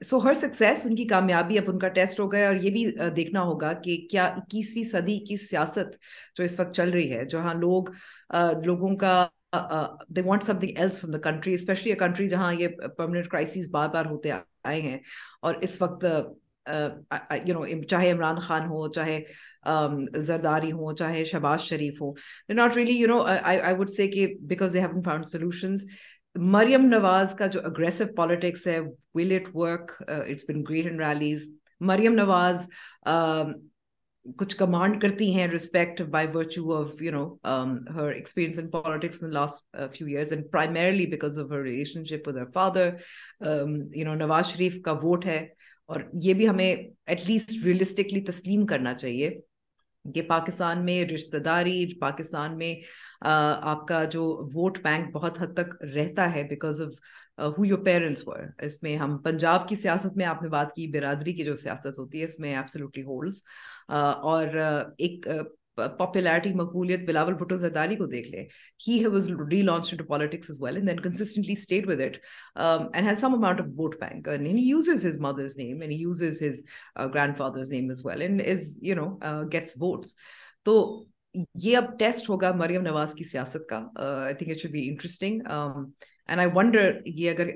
[0.01, 3.09] سو ہر سکسیس ان کی کامیابی اب ان کا ٹیسٹ ہو گیا اور یہ بھی
[3.15, 5.95] دیکھنا ہوگا کہ کیا اکیسویں صدی کی سیاست
[6.35, 7.89] جو اس وقت چل رہی ہے جہاں لوگ
[8.65, 9.25] لوگوں کا
[10.09, 13.89] they want something else from the country especially a country جہاں یہ پرماننٹ کرائسس بار
[13.89, 14.97] بار ہوتے آئے ہیں
[15.41, 16.05] اور اس وقت
[17.45, 19.19] یو نو چاہے عمران خان ہو، چاہے
[20.25, 22.11] زرداری ہو چاہے شہباز شریف ہو
[22.53, 25.85] not really you know I would say کہ because they have found solutions
[26.35, 28.79] Maryam Nawaz کا جو اگریسو پالیٹکس ہے
[29.15, 31.47] will it work it's been great in rallies
[31.79, 32.67] Maryam Nawaz
[34.37, 37.25] کچھ کمانڈ کرتی ہیں respect by virtue of you know
[37.95, 41.61] her experience in politics in last few years and primarily because of her
[42.05, 42.89] relationship with her father
[43.95, 45.47] you know Nawaz Sharif کا vote ہے۔
[45.89, 49.39] اور یہ بھی ہمیں at least realistically تسلیم کرنا چاہیے
[50.13, 52.75] کہ پاکستان میں رشتہ داری پاکستان میں
[53.21, 54.23] آپ کا جو
[54.53, 58.97] ووٹ بینک بہت حد تک رہتا ہے because of who your parents were اس میں
[58.97, 62.25] ہم پنجاب کی سیاست میں آپ نے بات کی برادری کی جو سیاست ہوتی ہے
[62.25, 63.43] اس میں ایبسلوٹلی ہولڈس
[63.89, 64.47] اور
[64.97, 65.27] ایک
[65.77, 68.43] پاپولیرٹی مقبولیت بلاول بھٹو زرداری کو دیکھ لیں
[68.87, 69.29] he was
[69.61, 72.17] relaunch to politics as well and then consistently stayed with it
[72.55, 76.41] and has some amount of vote bank and he uses his mother's name and uses
[76.41, 76.63] his
[77.37, 79.09] grandfather's name as well and is you know
[79.51, 80.15] gets votes
[80.65, 80.77] تو
[81.55, 85.41] یہ اب test ہوگا مریم نواز کی سیاست کا I think it should be interesting
[86.27, 87.49] and I wonder یہ اگر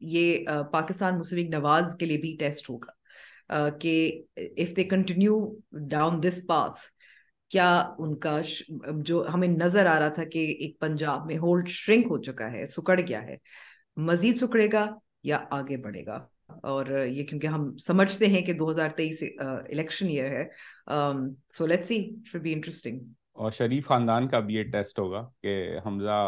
[0.00, 5.38] یہ پاکستان مسلم لیگ نواز کے لیے بھی ٹیسٹ ہوگا کہ if they continue
[5.88, 6.80] down this path
[7.50, 7.68] کیا
[7.98, 8.40] ان کا
[9.04, 12.66] جو ہمیں نظر آ رہا تھا کہ ایک پنجاب میں ہولڈ شرنک ہو چکا ہے،
[12.66, 13.36] سکڑ گیا ہے،
[13.96, 14.86] مزید سکڑے گا
[15.22, 16.18] یا آگے بڑھے گا؟
[16.62, 20.44] اور یہ کیونکہ ہم سمجھتے ہیں کہ دو ہزار تیئیس الیکشن ایئر ہے
[21.58, 23.00] so let see should be interesting
[23.38, 26.18] اور شریف خاندان کا بھی یہ ٹیسٹ ہوگا کہ حمزہ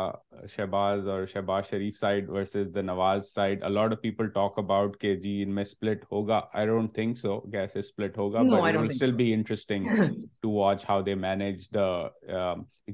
[0.49, 3.63] شہباز اور Shahbaz Sharif side versus the Nawaz side.
[3.65, 6.41] A lot of people talk about کہ جی ان میں سپلٹ ہوگا.
[6.53, 9.87] آئی ڈونٹ تھنک سو کیسے سپلٹ ہوگا but it will still be interesting
[10.43, 11.89] to watch how they manage the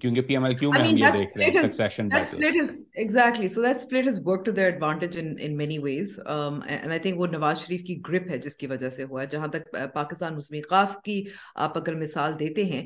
[0.01, 3.81] کیونکہ پی ایم ایل کیو میں ہم یہ دیکھ رہے ہیں succession exactly so that
[3.81, 7.59] split his work to their advantage in in many ways and I think وہ نواز
[7.59, 9.27] شریف کی grip ہے جس کی وجہ سے ہوا ہے.
[9.27, 11.23] جہاں تک پاکستان مسلم قاف کی
[11.57, 12.85] آپ اگر مثال دیتے ہیں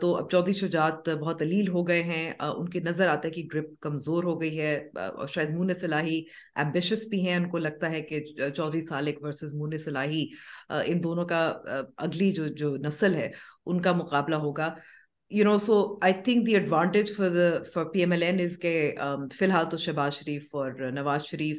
[0.00, 3.48] تو اب چودھری شجاعت، بہت علیل ہو گئے ہیں۔ ان کی نظر آتا ہے کہ
[3.54, 6.22] گرپ کمزور ہو گئی ہے۔ اور شاید مون صلاحی
[6.54, 8.24] ایمبیشس بھی ہیں۔ ان کو لگتا ہے کہ
[8.56, 10.26] چودھری سالک ورسز مون صلاحی
[10.68, 11.58] ان دونوں کا
[11.96, 13.32] اگلی جو جو نسل ہے،
[13.66, 14.74] ان کا مقابلہ ہوگا۔
[15.30, 18.58] You know so I think the advantage for the for P M L N is
[18.58, 18.94] کے
[19.38, 21.58] فی الحال تو شہباز شریف اور نواز شریف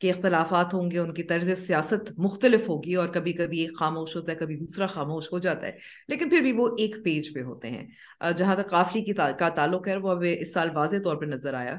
[0.00, 4.16] کے اختلافات ہوں گے، ان کی طرز سیاست مختلف ہوگی اور کبھی کبھی ایک خاموش
[4.16, 5.78] ہوتا ہے، کبھی دوسرا خاموش ہو جاتا ہے،
[6.08, 9.88] لیکن پھر بھی وہ ایک پیج پہ ہوتے ہیں۔ جہاں تک قافلی کی کا تعلق
[9.88, 11.76] ہے، وہ اب اس سال واضح طور پہ نظر آیا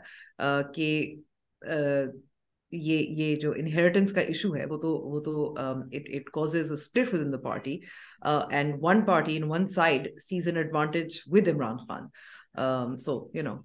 [0.75, 1.15] کہ
[2.71, 7.21] یہ یہ جو انہیریٹنس کا ایشو ہے، وہ تو وہ تو it causes split with
[7.21, 7.79] in the party
[8.23, 13.55] and one party in one side sees an advantage with Imran Khan so you know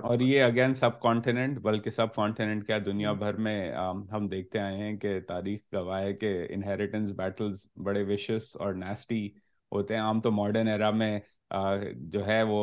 [0.00, 3.72] اور یہ اگین سب کانٹیننٹ بلکہ سب کانٹیننٹ کیا دنیا بھر میں
[4.12, 9.26] ہم دیکھتے آئے ہیں کہ تاریخ گواہ ہے کہ انہیریٹنس بیٹلز بڑے وشس اور نیسٹی
[9.72, 11.18] ہوتے ہیں۔ عام تو ماڈرن ایرا میں
[11.50, 12.58] جو ہے وہ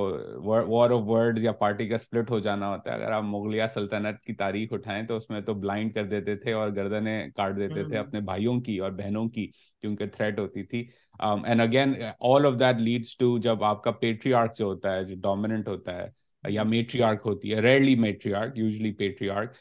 [0.67, 4.21] وار آف ورڈ یا پارٹی کا سپلٹ ہو جانا ہوتا ہے۔ اگر آپ مغلیہ سلطنت
[4.21, 7.83] کی تاریخ اٹھائیں تو اس میں تو بلائنڈ کر دیتے تھے اور گردنیں کاٹ دیتے
[7.83, 9.47] تھے اپنے بھائیوں کی اور بہنوں کی
[9.81, 10.85] کیونکہ تھریٹ ہوتی تھی۔
[11.19, 15.03] And again all of that leads to جب آپ کا پیٹری آرک جو ہوتا ہے
[15.03, 16.07] جو ڈومیننٹ ہوتا ہے
[16.43, 19.55] یا میٹری آرک ہوتی ہے rarely matriarch usually patriarch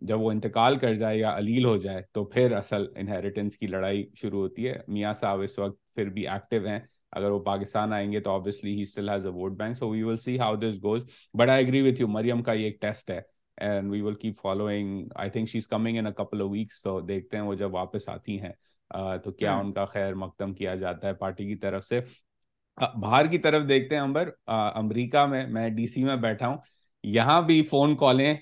[0.00, 4.04] جب وہ انتقال کر جائے یا علیل ہو جائے تو پھر اصل انہیریٹنس کی لڑائی
[4.16, 6.78] شروع ہوتی ہے۔ میاں صاحب اس وقت پھر بھی ایکٹیو ہیں۔
[7.12, 10.02] اگر وہ پاکستان آئیں گے تو obviously he still has a vote bank so we
[10.02, 11.02] will see how this goes
[11.34, 13.20] but I agree with you Maryam کا یہ ایک ٹیسٹ ہے.
[13.58, 17.00] And we will keep following I think she is coming in couple of weeks تو
[17.00, 18.52] دیکھتے ہیں وہ جب واپس آتی ہیں.
[19.24, 22.00] تو کیا ان کا خیر مقدم کیا جاتا ہے پارٹی کی طرف سے؟
[22.78, 24.30] باہر کی طرف دیکھتے ہیں امبر.
[24.46, 26.56] امریکہ میں میں ڈی سی میں بیٹھا ہوں.
[27.04, 28.34] یہاں بھی فون کالیں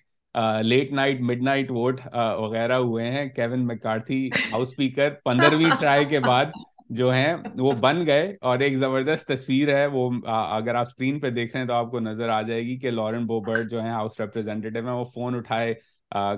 [0.62, 3.28] late night midnight vote وغیرہ ہوئے ہیں.
[3.28, 6.46] کیون میکارتھی ہاؤس اسپیکر پندرہویں ٹرائی کے بعد
[6.90, 11.30] جو ہیں، وہ بن گئے اور ایک زبردست تصویر ہے، وہ اگر آپ اسکرین پہ
[11.30, 13.90] دیکھ رہے ہیں تو آپ کو نظر آ جائے گی کہ لارن بوبرٹ جو ہیں
[13.90, 15.74] ہاؤس ریپرزینٹیو ہیں، وہ فون اٹھائے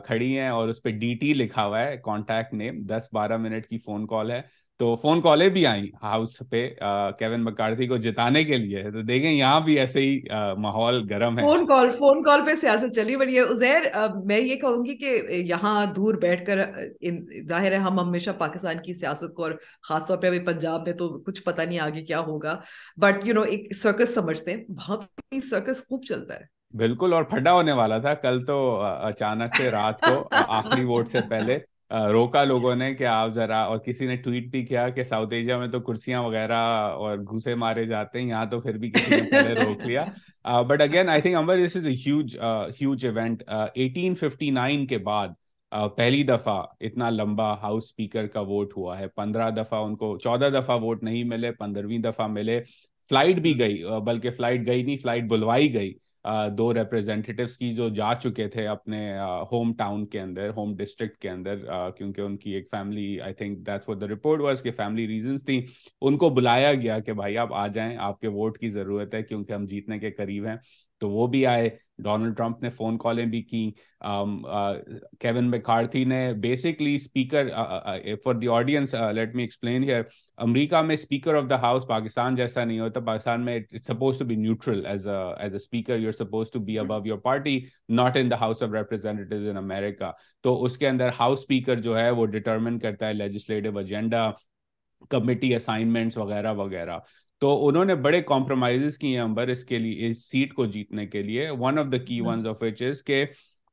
[0.06, 3.66] کھڑی ہیں اور اس پہ ڈی ٹی لکھا ہوا ہے کانٹیکٹ نیم دس بارہ منٹ
[3.66, 4.40] کی فون کال ہے۔
[4.82, 6.68] تو فون کالیں بھی آئیں ہاؤس پہ
[7.18, 10.20] کیون مکارتھی کو جتانے کے لیے۔ تو دیکھیں یہاں بھی ایسے ہی
[10.58, 13.82] ماحول گرم ہے۔ فون کال فون کال پہ سیاست چلی بڑی ہے ازیر
[14.24, 16.62] میں یہ کہوں گی کہ یہاں دور بیٹھ کر
[17.48, 19.52] ظاہر ہے ہم ہمیشہ پاکستان کی سیاست کو اور
[19.88, 22.56] خاص طور پہ ابھی پنجاب میں تو کچھ پتہ نہیں آگے کیا ہوگا۔
[22.96, 25.04] بٹ یو نو ایک سرکس سمجھتے ہیں۔ بہت
[25.50, 26.44] سرکس خوب چلتا ہے۔
[26.76, 31.18] بالکل اور پھڈا ہونے والا تھا۔ کل تو اچانک سے رات کو آخری ووٹ سے
[31.28, 31.58] پہلے
[32.12, 35.58] روکا لوگوں نے کہ آپ ذرا اور کسی نے ٹویٹ بھی کیا کہ ساؤتھ ایشیا
[35.58, 36.58] میں تو کرسیاں وغیرہ
[36.98, 40.04] اور گھسے مارے جاتے ہیں یہاں تو پھر بھی کسی نے پہلے روک لیا۔
[40.68, 42.36] But again I think Umber this is a huge
[42.80, 45.28] huge event eighteen fifty nine کے بعد
[45.96, 50.48] پہلی دفعہ اتنا لمبا ہاؤس اسپیکر کا ووٹ ہوا ہے۔ پندرہ دفعہ ان کو چودہ
[50.54, 52.60] دفعہ ووٹ نہیں ملے پندرہویں دفعہ ملے۔
[53.10, 55.92] فلائٹ بھی گئی بلکہ فلائٹ گئی نہیں فلائٹ بلوائی گئی۔
[56.58, 59.00] دو ریپرزینٹیوس کی جو جا چکے تھے اپنے
[59.52, 61.56] ہوم ٹاؤن کے اندر ہوم ڈسٹرکٹ کے اندر
[61.96, 65.60] کیونکہ ان کی ایک family I think that's the report was کہ فیملی ریزنس تھیں۔
[66.00, 69.22] ان کو بلایا گیا کہ بھائی آپ آ جائیں، آپ کے ووٹ کی ضرورت ہے
[69.22, 70.56] کیونکہ ہم جیتنے کے قریب ہیں۔
[71.02, 71.68] تو وہ بھی آئے۔
[72.04, 73.70] ڈونلڈ ٹرمپ نے فون کالیں بھی کی
[75.20, 77.48] کیون میکارتھی نے basically speaker
[78.24, 80.02] for the audience let me explain here
[80.46, 84.36] امریکہ میں speaker of the house Pakistan جیسا نہیں ہوتا۔ پاکستان میں suppose to be
[84.36, 88.40] neutral as as a speaker you suppose to be above your party not in the
[88.40, 90.10] house of representatives in America
[90.44, 94.30] تو اس کے اندر house speaker جو ہے وہ ڈٹرمن کرتا ہے لیجسلیٹو ایجنڈا
[95.10, 96.98] کمیٹی اسائنمنٹس وغیرہ وغیرہ۔
[97.42, 101.06] تو انہوں نے بڑے کمپرومائز کیے ہیں امبر اس کے لیے اس سیٹ کو جیتنے
[101.06, 103.24] کے لیے۔ ون آف دا کی ونز آف وچ از کہ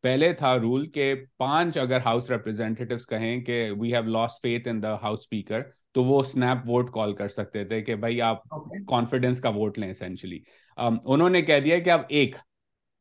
[0.04, 4.84] پہلے تھا رول کہ پانچ اگر ہاؤس ریپرزینٹیوز کہیں کہ we have lost faith in
[4.84, 5.62] the house speaker
[5.92, 8.44] تو وہ اسنیپ ووٹ کال کر سکتے تھے کہ بھائی آپ
[8.88, 10.40] کانفیڈینس کا ووٹ لیں اسینشلی
[10.78, 12.36] انہوں نے کہہ دیا کہ آپ ایک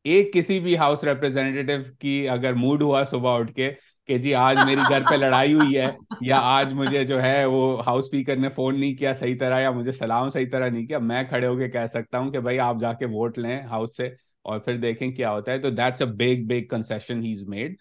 [0.05, 3.73] ایک کسی بھی ہاؤس ریپرزینٹیو کی اگر موڈ ہوا صبح اٹھ کے
[4.09, 5.87] کہ جی آج میری گھر پہ لڑائی ہوئی ہے
[6.21, 9.71] یا آج مجھے جو ہے وہ ہاؤس اسپیکر نے فون نہیں کیا صحیح طرح یا
[9.71, 12.59] مجھے سلام صحیح طرح نہیں کیا میں کھڑے ہو کے کہہ سکتا ہوں کہ بھائی
[12.61, 14.07] آپ جا کے ووٹ لیں ہاؤس سے
[14.43, 17.75] اور پھر دیکھیں کیا ہوتا ہے۔ تو that's a big big concession he is made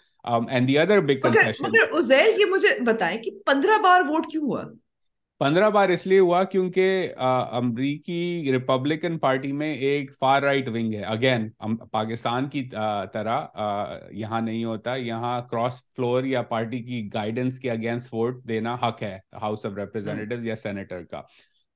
[0.50, 1.66] and the other big concession
[2.40, 4.64] یہ مجھے بتائیں کہ پندرہ بار ووٹ کیوں ہوا؟
[5.40, 11.02] پندرہ بار اس لیے ہوا کیونکہ امریکی ریپبلکن پارٹی میں ایک فار رائٹ ونگ ہے۔
[11.14, 11.48] اگین
[11.92, 12.64] پاکستان کی
[13.14, 13.46] طرح
[14.20, 19.04] یہاں نہیں ہوتا۔ یہاں کراس فلور یا پارٹی کی گائیڈنس کے اگینسٹ ووٹ دینا حق
[19.04, 21.22] ہے ہاؤس آف ریپرزینٹیو یا سینیٹر کا۔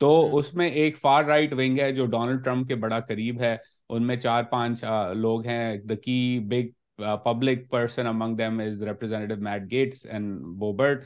[0.02, 3.56] تو اس میں ایک فار رائٹ ونگ ہے جو ڈونلڈ ٹرمپ کے بڑا قریب ہے۔
[3.90, 4.84] ان میں چار پانچ
[5.16, 11.06] لوگ ہیں۔ The key big public person among them is representative Matt Gaetz and Boebert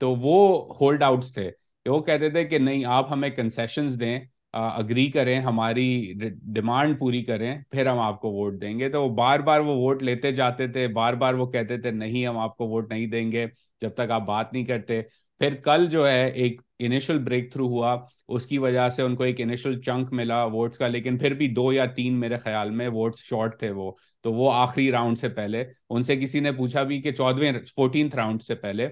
[0.00, 0.38] تو وہ
[0.80, 1.50] ہولڈ آؤٹس تھے۔
[1.86, 4.20] وہ کہتے تھے کہ نہیں، آپ ہمیں کنسیشنز دیں
[4.52, 6.12] اگری کریں، ہماری
[6.42, 9.76] ڈیمانڈ پوری کریں، پھر ہم آپ کو ووٹ دیں گے۔ تو وہ بار بار وہ
[9.76, 13.06] ووٹ لیتے جاتے تھے، بار بار وہ کہتے تھے نہیں، ہم آپ کو ووٹ نہیں
[13.06, 13.46] دیں گے۔
[13.80, 15.02] جب تک آپ بات نہیں کرتے۔
[15.38, 17.96] پھر کل جو ہے ایک انیشل بریک تھرو ہوا،
[18.28, 21.48] اس کی وجہ سے ان کو ایک انیشل چنک ملا ووٹس کا، لیکن پھر بھی
[21.48, 25.28] دو یا تین میرے خیال میں ووٹس شارٹ تھے وہ۔ تو وہ آخری راؤنڈ سے
[25.28, 28.88] پہلے۔ ان سے کسی نے پوچھا بھی کہ چودویں فورٹینتھ راؤنڈ سے پہلے۔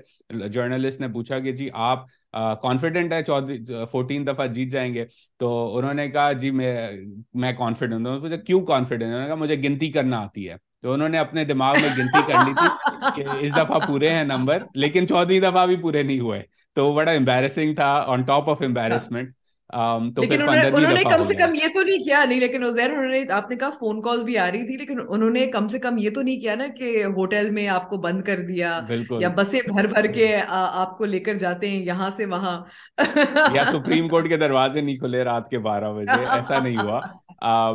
[0.48, 5.04] جرنلسٹ نے پوچھا کہ جی آپ کانفیڈنٹ ہے، چودہ فورٹین دفعہ جیت جائیں گے۔
[5.38, 6.90] تو انہوں نے کہا جی میں
[7.34, 11.08] میں کانفیڈنٹ ہوں۔ کیوں کانفیڈنٹ انہوں نے کہا، مجھے گنتی کرنا آتی ہے۔ تو انہوں
[11.08, 12.68] نے اپنے دماغ میں گنتی کر لی تھی
[13.16, 16.42] کہ اس دفعہ پورے ہیں نمبر، لیکن چودہ دفعہ بھی پورے نہیں ہوئے۔
[16.74, 19.32] تو بڑا امبیرسنگ تھا آن ٹاپ آف امبیرسمنٹ
[19.72, 23.50] لیکن انہوں نے کم سے کم یہ تو نہیں کیا نہیں لیکن انہوں نے آپ
[23.50, 26.10] نے کہا فون کال بھی آ رہی تھی لیکن انہوں نے کم سے کم یہ
[26.10, 28.80] تو نہیں کیا نا کہ ہوٹل میں آپ کو بند کر دیا
[29.20, 32.60] یا بسیں بھر بھر کے آپ کو لے کر جاتے ہیں یہاں سے وہاں۔
[33.54, 37.00] یا سپریم کورٹ کے دروازے نہیں کھلے رات کے بارہ بجے ایسا نہیں ہوا۔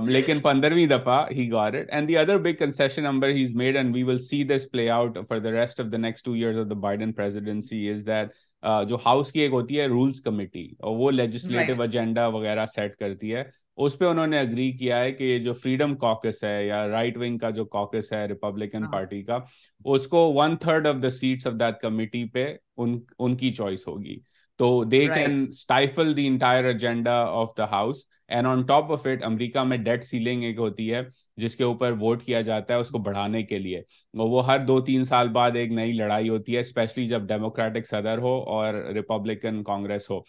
[0.08, 3.78] لیکن پندرہویں دفعہ he got it and the other big concession number he is made
[3.78, 6.58] and we will see this play out for the rest of the next two years
[6.58, 8.30] of the Biden presidency is that
[8.64, 13.36] جو house کی ایک ہوتی ہے rules committee اور وہ legislative agenda وغیرہ set کرتی
[13.36, 13.44] ہے۔
[13.78, 17.38] اس پہ انہوں نے اگری کیا ہے کہ جو فریڈم کاکس ہے یا رائٹ ونگ
[17.38, 19.40] کا جو کاکس ہے ریپبلکن پارٹی کا
[19.86, 24.18] اس کو one third of the seats of that committee پہ ان کی چوائس ہوگی۔
[24.60, 27.98] تو they can stifle the entire agenda of the house
[28.30, 31.02] and on top of it امریکہ میں ڈیٹ سیلنگ ایک ہوتی ہے
[31.38, 33.82] جس کے اوپر ووٹ کیا جاتا ہے اس کو بڑھانے کے لیے۔
[34.14, 38.18] وہ ہر دو تین سال بعد ایک نئی لڑائی ہوتی ہے اسپیشلی جب ڈیموکریٹک صدر
[38.18, 40.20] ہو اور ریپبلکن کانگریس ہو۔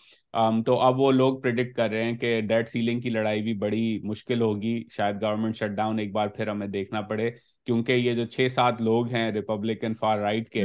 [0.67, 3.99] تو اب وہ لوگ پرڈکٹ کر رہے ہیں کہ ڈیٹ سیلنگ کی لڑائی بھی بڑی
[4.05, 7.31] مشکل ہوگی۔ شاید گورنمنٹ شٹ ڈاؤن ایک بار پھر ہمیں دیکھنا پڑے۔
[7.67, 10.65] کیونکہ یہ جو چھ سات لوگ ہیں ریپبلکن فار رائٹ کے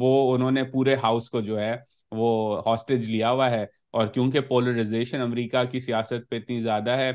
[0.00, 1.76] وہ انہوں نے پورے ہاؤس کو جو ہے
[2.12, 7.10] وہ ہاسٹیج لیا ہوا ہے۔ اور کیونکہ پولرائزیشن امریکہ کی سیاست پہ اتنی زیادہ ہے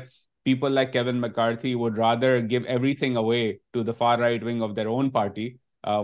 [0.46, 2.60] people like Kevin McCarthy would rather give
[2.94, 5.48] everything away to the far right wing of their own party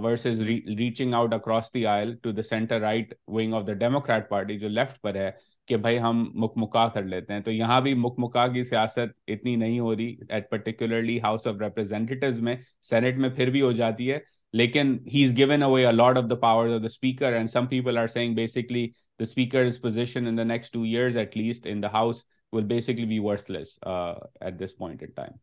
[0.02, 0.40] versus
[0.78, 4.68] reaching out across the aisle to the centre right wing of the Democrat party جو
[4.68, 5.30] left پر ہے،
[5.68, 9.78] کہ بھائی ہم مکمکا کر لیتے ہیں۔ تو یہاں بھی مکمکا کی سیاست اتنی نہیں
[9.80, 12.56] ہو رہی at particularly house of representatives میں
[12.90, 14.18] سینٹ میں پھر بھی ہو جاتی ہے۔
[14.54, 17.66] لیکن he is given away a lot of the power of the speaker and some
[17.66, 18.88] people are seeing basically
[19.20, 23.04] the speaker's position in the next two years at least in the house will basically
[23.06, 25.36] be worthless uh, at this point in time.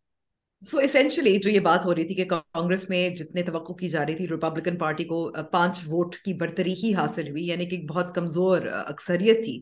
[0.64, 4.06] So essentially جو یہ بات ہو رہی تھی کہ کانگریس میں جتنے توقع کی جا
[4.06, 5.18] رہی تھی ریپبلکن پارٹی کو
[5.52, 9.60] پانچ ووٹ کی برتری ہی حاصل ہوئی یعنی کہ بہت کمزور اکثریت تھی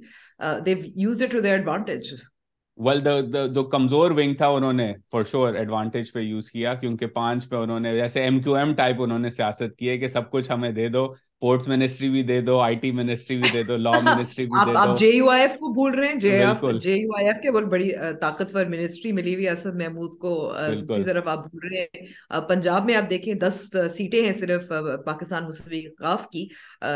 [0.66, 2.14] they use it to their advantage
[2.78, 2.99] well
[3.53, 7.55] جو کمزور ونگ تھا انہوں نے فار شیور ایڈوانٹیج پہ یوز کیا کیونکہ پانچ پہ
[7.55, 10.51] انہوں نے جیسے ایم کیو ایم ٹائپ انہوں نے سیاست کی ہے کہ سب کچھ
[10.51, 11.07] ہمیں دے دو
[11.42, 14.72] پورٹس منسٹری بھی دے دو آئی ٹی منسٹری بھی دے دو لا منسٹری بھی دے
[14.72, 16.44] دو۔ آپ جے یو آئی ایف کو بھول رہے ہیں؟ جے
[16.80, 21.04] جے یو آئی ایف کے بہت بڑی طاقتور منسٹری ملی ہوئی اسد محمود کو دوسری
[21.04, 22.06] طرف آپ بھول رہے ہیں۔
[22.50, 24.72] پنجاب میں آپ دیکھیں دس سیٹیں ہیں صرف
[25.06, 26.48] پاکستان مسلم غاف کی۔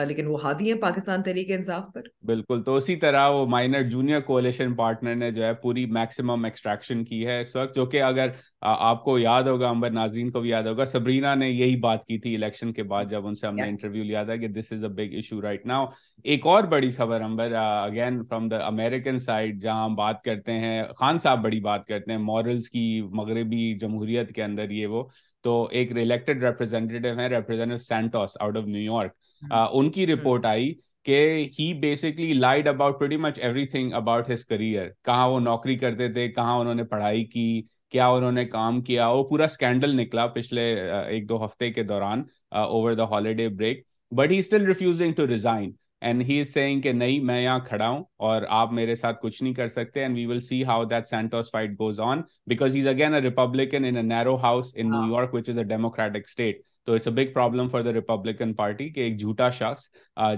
[0.08, 4.20] لیکن وہ حاوی ہیں پاکستان تحریک انصاف پر۔ بالکل۔ تو اسی طرح وہ مائنر جونیئر
[4.20, 8.28] کولیشن پارٹنر نے جو ہے پوری میکسیمم ایکسٹریکشن کی ہے اس وقت جو کہ اگر
[8.62, 12.18] آپ کو یاد ہوگا امبر ناظرین کو بھی یاد ہوگا سبرینا نے یہی بات کی
[12.18, 14.84] تھی الیکشن کے بعد جب ان سے ہم نے انٹرویو لیا تھا۔ کہ this is
[14.84, 15.86] a big issue right now
[16.26, 20.82] ایک اور بڑی خبر Umber again from the American side جہاں ہم بات کرتے ہیں
[20.98, 25.04] خان صاحب بڑی بات کرتے ہیں مورلز کی مغربی جمہوریت کے اندر یہ وہ
[25.44, 30.74] تو ایک ریلیکٹڈ ریپرزینٹیو ہیں representative Santos out of New York ان کی رپورٹ آئی
[31.06, 36.08] کہ he basically lied about very much everything about his career کہاں وہ نوکری کرتے
[36.14, 40.26] تھے کہاں انہوں نے پڑھائی کی کیا انہوں نے کام کیا وہ پورا اسکینڈل نکلا
[40.28, 40.64] پچھلے
[41.08, 45.72] ایک دو ہفتے کے دوران over the holiday break but he still refusing to resign
[46.02, 49.42] and he is saying کہ نہیں میں یہاں کھڑا ہوں اور آپ میرے ساتھ کچھ
[49.44, 52.82] نہیں کر سکتے and we will see how that Santos fight goes on because he
[52.82, 56.62] is again a Republican in narrow house in New York which is a Democratic state
[56.86, 59.90] تو it's a big problem for the Republican party کہ ایک جھوٹا شخص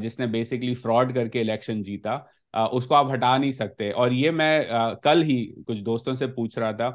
[0.01, 2.17] جس نے basically fraud کر کے election جیتا
[2.53, 4.61] اس کو آپ ہٹا نہیں سکتے اور یہ میں
[5.03, 6.91] کل ہی کچھ دوستوں سے پوچھ رہا تھا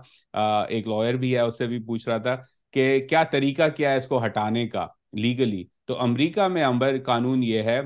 [0.69, 2.37] ایک لائر بھی ہے اس سے بھی پوچھ رہا تھا
[2.75, 7.43] کہ کیا طریقہ کیا ہے اس کو ہٹانے کا لیگلی تو امریکہ میں امبر قانون
[7.43, 7.81] یہ ہے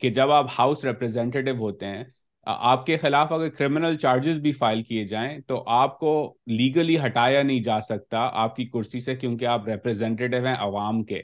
[0.00, 2.04] کہ جب آپ ہاؤس ریپرزینٹیو ہوتے ہیں
[2.46, 6.12] آپ کے خلاف اگر کرمنل چارجز بھی فائل کیے جائیں تو آپ کو
[6.46, 11.22] لیگلی ہٹایا نہیں جا سکتا آپ کی کرسی سے کیونکہ آپ ریپرزینٹیو ہیں عوام کے۔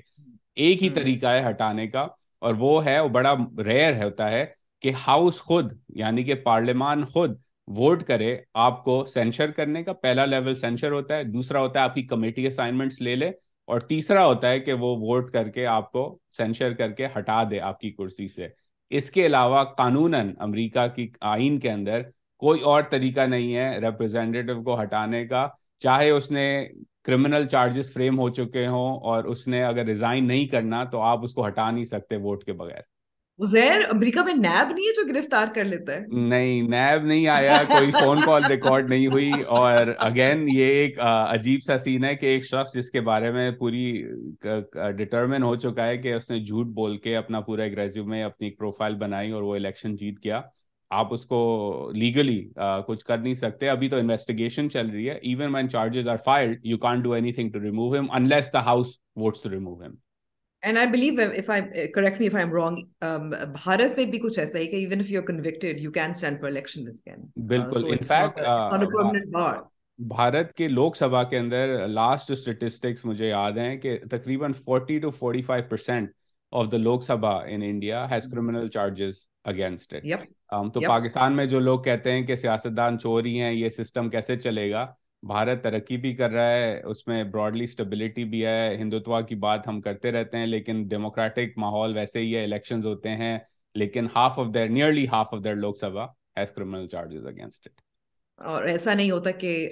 [0.54, 2.06] ایک ہی طریقہ ہے ہٹانے کا
[2.38, 3.34] اور وہ ہے وہ بڑا
[3.64, 4.46] ریئر ہوتا ہے
[4.82, 7.30] کہ ہاؤس خود یعنی کہ پارلیمان خود
[7.68, 11.84] ووٹ کرے آپ کو سینشر کرنے کا۔ پہلا لیول سینشر ہوتا ہے دوسرا ہوتا ہے
[11.84, 13.30] آپ کی کمیٹی اسائنمنٹس لے لے۔
[13.64, 17.42] اور تیسرا ہوتا ہے کہ وہ ووٹ کر کے آپ کو سینشر کر کے ہٹا
[17.50, 18.48] دے آپ کی کرسی سے۔
[18.90, 22.02] اس کے علاوہ قانوناً امریکہ کی آئین کے اندر
[22.38, 25.48] کوئی اور طریقہ نہیں ہے ریپرزینٹیو کو ہٹانے کا۔
[25.78, 26.66] چاہے اس نے
[27.04, 31.24] کرمنل چارجز فریم ہو چکے ہوں اور اس نے اگر ریزائن نہیں کرنا تو آپ
[31.24, 32.80] اس کو ہٹا نہیں سکتے ووٹ کے بغیر۔
[33.38, 37.62] زیر امریکہ میں نیب نہیں ہے جو گرفتار کر لیتا ہے؟ نہیں، نیب نہیں آیا،
[37.68, 42.26] کوئی فون کال ریکارڈ نہیں ہوئی اور اگین یہ ایک عجیب سا سین ہے کہ
[42.26, 44.04] ایک شخص جس کے بارے میں پوری
[44.96, 48.22] ڈٹرمن ہو چکا ہے کہ اس نے جھوٹ بول کے اپنا پورا ایک ریزیوم میں
[48.22, 50.40] اپنی ایک پروفائل بنائی اور وہ الیکشن جیت گیا۔
[50.90, 52.40] آپ اس کو لیگلی
[52.86, 56.66] کچھ کر نہیں سکتے۔ ابھی تو انویسٹیگیشن چل رہی ہے۔ Even when charges are filed
[56.66, 59.94] you can't do anything to remove him unless the house votes to remove him
[60.64, 62.76] and I believe if I correct me if I am wrong
[63.54, 66.40] Bharat میں بھی کچھ ایسا ہے کہ even if you are convicted you can stand
[66.40, 68.40] for election again بالکل in fact
[69.98, 75.10] Bharat کے لوک سبھا کے اندر last statistics مجھے یاد ہیں کہ تقریباً forty two
[75.10, 76.10] forty five percent
[76.52, 79.94] of the Lok Sabha in India has criminal charges against
[80.74, 84.70] تو پاکستان میں جو لوگ کہتے ہیں کہ سیاستدان چوری ہیں یہ سسٹم کیسے چلے
[84.70, 84.86] گا
[85.26, 89.68] بھارت ترقی بھی کر رہا ہے اس میں براڈلی اسٹیبلٹی بھی ہے۔ ہندوتوا کی بات
[89.68, 93.38] ہم کرتے رہتے ہیں لیکن ڈیموکریٹک ماحول ویسے ہی ہے الیکشنز ہوتے ہیں۔
[93.74, 96.04] لیکن half of their nearly half of their Lok Sabha
[96.36, 97.80] has criminal charges against it
[98.38, 99.68] اور ایسا نہیں ہوتا کہ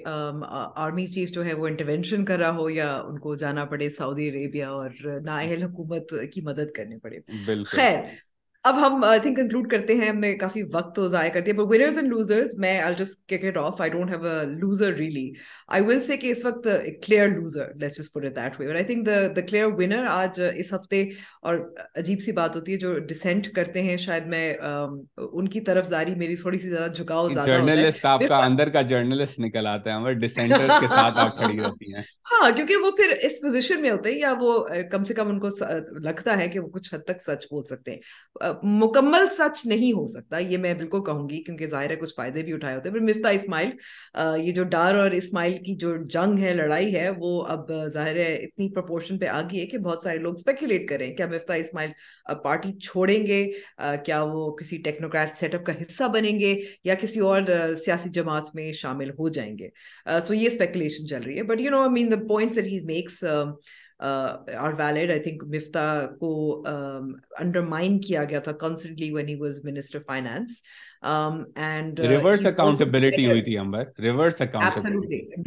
[0.75, 4.29] آرمی چیف جو ہے وہ انٹروینشن کر رہا ہو یا ان کو جانا پڑے سعودی
[4.29, 4.89] عربیہ اور
[5.25, 7.19] نااہل حکومت کی مدد کرنی پڑے۔
[7.65, 7.99] خیر
[8.63, 10.09] اب ہم آئی تھنک کنکلوڈ کرتے ہیں.
[10.09, 11.53] ہم نے کافی وقت تو ضائع کر دیا.
[11.53, 14.93] بٹ ونرز اینڈ لوزرز میں I just kick it off I don't have a loser
[14.95, 15.31] really
[15.67, 16.67] I will say کہ اس وقت
[17.03, 20.73] clear loser let's just put it that way I think the clear winner آج اس
[20.73, 21.01] ہفتے
[21.41, 21.57] اور
[21.95, 23.97] عجیب سی بات ہوتی ہے جو ڈسینٹ کرتے ہیں.
[23.97, 24.53] شاید میں
[25.17, 28.81] ان کی طرف داری میری تھوڑی سی زیادہ جھکاؤ زیادہ جرنلسٹ آپ کا اندر کا
[28.83, 29.95] جرنلسٹ نکل آتا ہے.
[29.95, 32.03] ہمارے ڈسینٹرز کے ساتھ آپ کھڑی ہوتی ہیں.
[32.33, 34.53] ہاں کیونکہ وہ پھر اس پوزیشن میں ہوتے ہیں یا وہ
[34.91, 35.47] کم سے کم ان کو
[36.03, 40.05] لگتا ہے کہ وہ کچھ حد تک سچ بول سکتے ہیں۔ مکمل سچ نہیں ہو
[40.05, 42.93] سکتا، یہ میں بالکل کہوں گی کیونکہ ظاہر ہے کچھ فائدے بھی اٹھائے ہوتے ہیں۔
[42.95, 43.69] پھر مفتا اسماعیل
[44.41, 48.33] یہ جو ڈار اور اسماعیل کی جو جنگ ہے، لڑائی ہے، وہ اب ظاہر ہے
[48.35, 51.91] اتنی پرپورشن پہ آ گئی ہے کہ بہت سارے لوگ اسپیکولیٹ کریں کیا مفتا اسماعیل
[52.43, 53.45] پارٹی چھوڑیں گے؟
[54.05, 56.53] کیا وہ کسی ٹیکنوکریٹ سیٹ اپ کا حصہ بنیں گے؟
[56.83, 57.41] یا کسی اور
[57.85, 59.69] سیاسی جماعت میں شامل ہو جائیں گے؟
[60.27, 63.23] سو یہ اسپیکولیشن چل رہی ہے۔ But you know man the points he makes
[63.99, 69.99] are valid I think Miftah کو انڈرمائن کیا گیا تھا constantly when he was minister
[69.99, 70.49] finance
[71.03, 74.41] reverse accountability ہوئی تھی امبر ریورس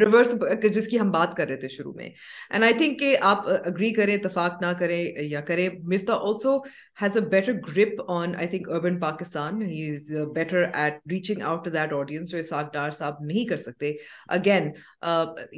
[0.01, 0.35] ریورس
[0.75, 2.09] جس کی ہم بات کر رہے تھے شروع میں
[2.51, 6.57] اینڈ آئی تھنک کہ آپ اگری کریں اتفاق نہ کریں یا کریں Miftah also
[7.03, 11.65] has a better grip on I think urban Pakistan he is better at reaching out
[11.65, 13.93] to that audience جو اساق ڈار صاحب نہیں کر سکتے
[14.29, 14.71] اگین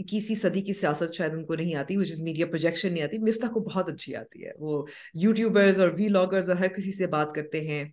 [0.09, 3.19] کسی صدی کی سیاست شاید ان کو نہیں آتی وچ از میڈیا پروجیکشن نہیں آتی
[3.21, 4.85] مفتا کو بہت اچھی آتی ہے وہ
[5.15, 7.85] یوٹیوبرز اور وی لاگرز اور ہر کسی سے بات کرتے ہیں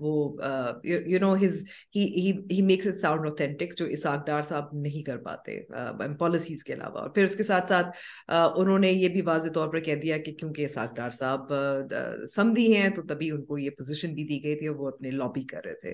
[0.00, 0.36] وہ
[1.12, 1.62] you know his
[1.96, 5.58] he makes it sound authentic جو اساق ڈار صاحب نہیں کر پاتے
[6.18, 7.88] پالیسیز کے علاوہ۔ اور پھر اس کے ساتھ ساتھ
[8.28, 11.52] انہوں نے یہ بھی واضح طور پر کہہ دیا کہ کیونکہ اساق ڈار صاحب
[12.34, 15.10] سمدھی ہیں تو تبھی ان کو یہ پوزیشن بھی دی گئی تھی اور وہ اپنے
[15.10, 15.92] لابی کر رہے تھے۔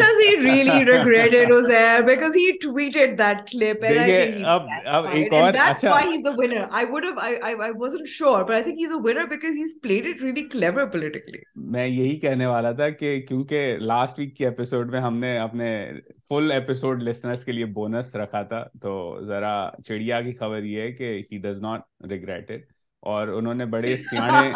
[0.00, 4.36] Does he really regret it was there because he tweeted that clip and I think
[4.36, 6.62] he's اب, اب ایک اور, and that's why he's the winner.
[6.80, 9.58] I would have I, I, I wasn't sure but I think he's a winner because
[9.62, 11.42] he's played it really clever politically.
[11.56, 15.92] میں یہی کہنے والا تھا کہ کیونکہ لاسٹ ویک کے ایپیسوڈ میں ہم نے اپنے
[16.28, 20.92] فل ایپیسوڈ لسنرز کے لیے بونس رکھا تھا تو ذرا چڑیا کی خبر یہ ہے
[20.92, 22.60] کہ he does not regret it
[23.00, 24.52] اور انہوں نے بڑے سیانے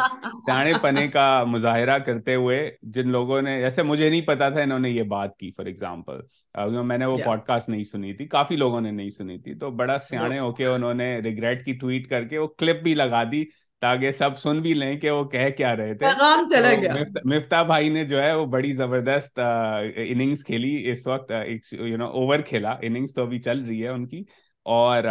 [0.47, 4.79] سیانے پنے کا مظاہرہ کرتے ہوئے جن لوگوں نے جیسے مجھے نہیں پتا تھا انہوں
[4.79, 6.21] نے یہ بات کی فار ایگزامپل
[6.83, 9.71] میں نے وہ پوڈ کاسٹ نہیں سنی تھی کافی لوگوں نے نہیں سنی تھی۔ تو
[9.71, 13.23] بڑا سیانے ہو کے انہوں نے ریگریٹ کی ٹویٹ کر کے وہ کلپ بھی لگا
[13.31, 13.45] دی۔
[13.81, 16.07] تاکہ سب سن بھی لیں کہ وہ کہہ کیا رہے تھے۔
[17.25, 19.41] مفتا بھائی نے جو ہے وہ بڑی زبردست
[19.97, 21.33] اننگز کھیلی۔ اس وقت
[21.73, 24.23] یو نو اوور کھیلا۔ اننگز تو ابھی چل رہی ہے ان کی۔
[24.63, 25.05] اور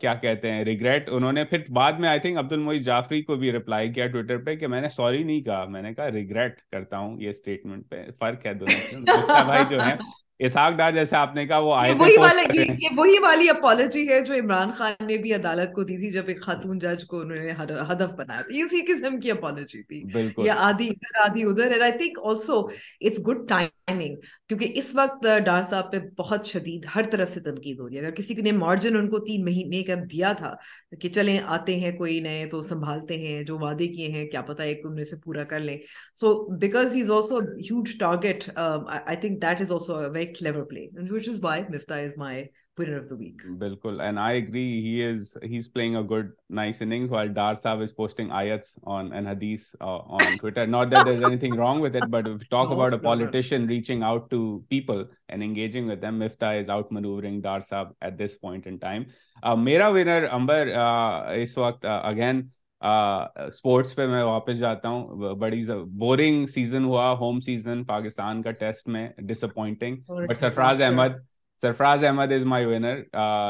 [0.00, 3.36] کیا کہتے ہیں ریگریٹ انہوں نے پھر بعد میں آئی تھنک عبد المعیز جعفری کو
[3.36, 6.60] بھی رپلائی کیا ٹویٹر پہ کہ میں نے سوری نہیں کہا۔ میں نے کہا ریگریٹ
[6.72, 9.00] کرتا ہوں یہ اسٹیٹمنٹ پہ۔ فرق ہے دونوں
[9.44, 9.94] بھائی جو ہے
[10.38, 14.20] اسحاق ڈار جیسے آپ نے کہا وہ آئے وہی والا یہ وہی والی اپالوجی ہے
[14.20, 17.38] جو عمران خان نے بھی عدالت کو دی تھی جب ایک خاتون جج کو انہوں
[17.38, 17.52] نے
[17.92, 20.02] ہدف بنایا تھا۔ یہ اسی قسم کی اپالوجی تھی۔
[20.44, 22.60] یا آدھی ادھر آدھی ادھر۔ And I think also
[23.00, 24.14] it's good timing
[24.48, 28.00] کیونکہ اس وقت ڈار صاحب پہ بہت شدید ہر طرف سے تنقید ہو رہی ہے۔
[28.00, 30.54] اگر کسی نے مارجن ان کو تین مہینے کا دیا تھا
[31.00, 34.62] کہ چلیں آتے ہیں کوئی نئے تو سنبھالتے ہیں جو وعدے کیے ہیں کیا پتا
[34.62, 35.76] ایک ان میں سے پورا کر لیں۔
[36.16, 40.86] So because he is also huge target I think that is also very clever play
[41.16, 42.48] which is why Mifta is my
[42.78, 43.40] winner of the week.
[43.58, 44.02] Bilkul.
[44.02, 44.80] And I agree.
[44.80, 49.12] He is he's playing a good, nice innings while Dar Saab is posting ayats on
[49.12, 50.66] and hadith uh, on Twitter.
[50.66, 53.62] Not that there's anything wrong with it, but if we talk no, about a politician
[53.62, 53.68] no.
[53.68, 58.36] reaching out to people and engaging with them, Mifta is outmaneuvering Dar Saab at this
[58.36, 59.06] point in time.
[59.42, 62.50] Uh, Mera winner, Amber, uh, is waqt, uh, again,
[62.80, 65.60] sports پہ میں واپس جاتا ہوں۔ بڑی
[65.98, 69.08] boring season ہوا home season Pakistan کا test میں
[69.44, 69.96] disappointing
[70.28, 71.16] but Sarfaraz Ahmed
[71.60, 73.00] Sarfaraz Ahmed is my winner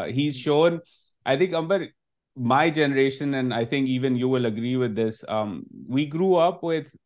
[0.06, 0.78] he shone
[1.24, 1.82] I think Umber
[2.36, 5.24] my generation and I think even you will agree with this
[5.88, 6.96] we grow up with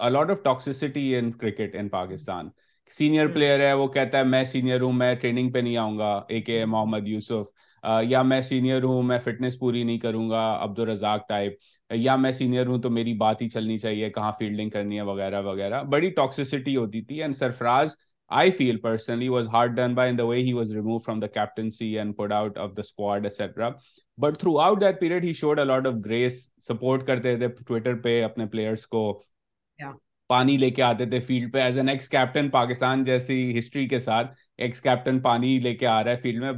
[0.00, 2.48] a lot of toxicity in cricket in Pakistan
[2.90, 6.22] senior player ہے وہ کہتا ہے میں senior ہوں میں training پہ نہیں آؤں گا
[6.28, 7.50] اے کے محمد یوسف
[8.02, 11.52] یا میں سینئر ہوں، میں فٹنس پوری نہیں کروں گا عبد الرزاق ٹائپ
[11.90, 15.42] یا میں سینئر ہوں تو میری بات ہی چلنی چاہیے، کہاں فیلڈنگ کرنی ہے، وغیرہ
[15.42, 15.82] وغیرہ.
[15.84, 17.96] بڑی ٹاکسٹی ہوتی تھی and Sarfaraz
[18.30, 21.26] I feel personally was hard done by in the way he was remove from the
[21.26, 23.68] captaincy and put out of the squad et cetera
[24.18, 28.46] but throughout that period he showed a lot of grace support کرتے تھے Twitter پہ اپنے
[28.46, 29.22] players کو.
[30.82, 31.58] آتے تھے field پہ.
[31.60, 34.32] As اینس کی پاکستان جیسی ہسٹری کے ساتھ
[35.62, 36.52] لے کے آ رہا ہے فیلڈ میں.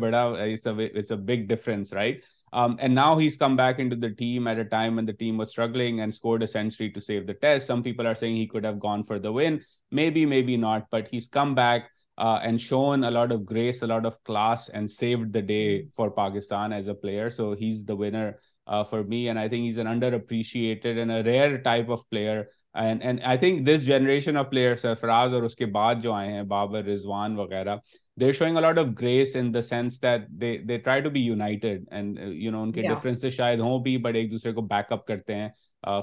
[15.47, 21.57] Day for Pakistan as a player so has the far made I think appreciate rare
[21.57, 22.43] type of player
[22.75, 26.33] and and I think this generation of player Sarfaraz اور اس کے بعد جو آئے
[26.33, 27.77] ہیں بابر رضوان وغیرہ
[28.18, 32.18] they showing a lot of grace in the sense that they try to be united and
[32.35, 35.35] you know ان کے difference شاید ہوں بھی بٹ ایک دوسرے کو بیک اپ کرتے
[35.35, 35.49] ہیں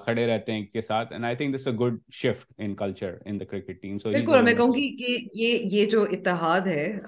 [0.06, 3.16] کھڑے رہتے ہیں ایک کے ساتھ and I think this a good shift in culture
[3.26, 7.00] in the cricket team so بالکل میں کہوں گی کہ یہ یہ جو اتحاد ہے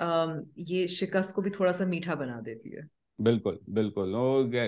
[0.56, 2.82] یہ شکست کو بھی تھوڑا سا میٹھا بنا دیتی ہے۔
[3.20, 4.16] بالکل بالکل۔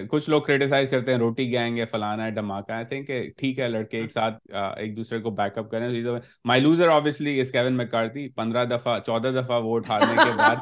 [0.10, 3.68] کچھ لوگ کریٹیسائز کرتے ہیں روٹی گینگ ہے فلانا ہے ڈھماکہ آئی تھنک ٹھیک ہے
[3.68, 5.88] لڑکے ایک ساتھ ایک دوسرے کو بیک اپ کریں۔
[6.46, 10.56] مائی لوزر آبویسلی اس کیون میں کرتی پندرہ دفعہ چودہ دفعہ ووٹ ہارنے کے بعد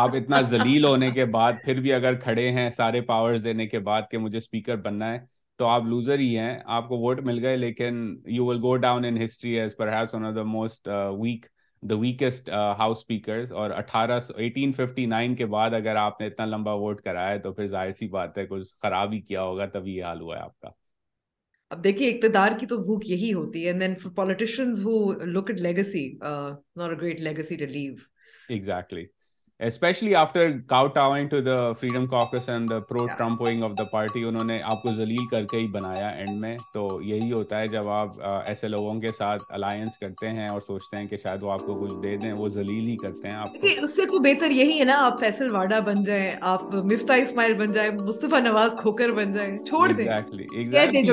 [0.00, 3.78] آپ اتنا ذلیل ہونے کے بعد پھر بھی اگر کھڑے ہیں سارے پاورز دینے کے
[3.88, 5.18] بعد کہ مجھے اسپیکر بننا ہے
[5.58, 9.04] تو آپ لوزر ہی ہیں۔ آپ کو ووٹ مل گئے لیکن you will go down
[9.04, 10.88] in history as per has one of the most
[11.20, 11.46] weak
[11.82, 16.26] the weakest house speakers اور اٹھارہ سو ایٹین ففٹی نائن کے بعد اگر آپ نے
[16.26, 19.66] اتنا لمبا ووٹ کرایا تو پھر ظاہر سی بات ہے کچھ خراب ہی کیا ہوگا
[19.66, 20.68] تبھی یہ حال ہوا ہے آپ کا۔
[21.70, 25.50] اب دیکھیے اقتدار کی تو بھوک یہی ہوتی ہے and then for politicians who look
[25.50, 26.18] at legacy
[26.76, 27.94] not a great legacy to leave
[28.48, 29.04] exactly
[29.62, 30.50] especially after
[30.98, 34.58] kowtowing to the Freedom Caucus and the pro Trump wing of the party انہوں نے
[34.62, 38.20] آپ کو ذلیل کر کے ہی بنایا اینڈ میں تو یہی ہوتا ہے جب آپ
[38.46, 41.74] ایسے لوگوں کے ساتھ الائنس کرتے ہیں اور سوچتے ہیں کہ شاید وہ آپ کو
[41.74, 44.84] کچھ دے دیں وہ ذلیل ہی کرتے ہیں آپ اس سے تو بہتر یہی ہے
[44.84, 49.32] نا آپ فیصل واڈا بن جائیں آپ مفتا اسماعیل بن جائیں مصطفیٰ نواز کھوکر بن
[49.32, 50.06] جائیں چھوڑ دیں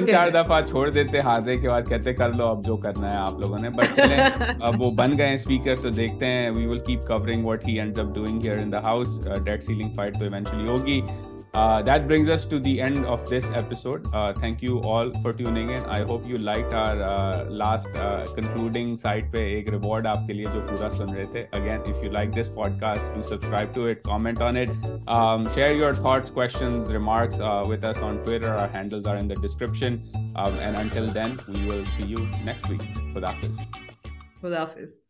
[0.04, 3.40] چار دفعہ چھوڑ دیتے ہاتھے کے بعد کہتے کر لو اب جو کرنا ہے آپ
[3.40, 4.00] لوگوں نے بٹ
[4.62, 7.96] اب وہ بن گئے اسپیکر تو دیکھتے ہیں we will keep covering what he end
[8.40, 11.02] up doing here in the House debt ceiling fight تو ایونچولی ہوگی
[11.86, 14.08] that brings us to the end of this episode
[14.40, 16.96] thank you all for tuning in I hope you like our
[17.52, 17.98] last
[18.36, 22.04] concluding site پہ ایک reward آپ کے لیے جو پورا سن رہے تھے again if
[22.04, 26.82] you like this podcast to subscribe to it comment on it share your thoughts question
[26.92, 31.68] remarks with us on Twitter our handles are in the description and until then we
[31.70, 33.62] will see you next week خدا حافظ
[34.42, 35.09] خدا حافظ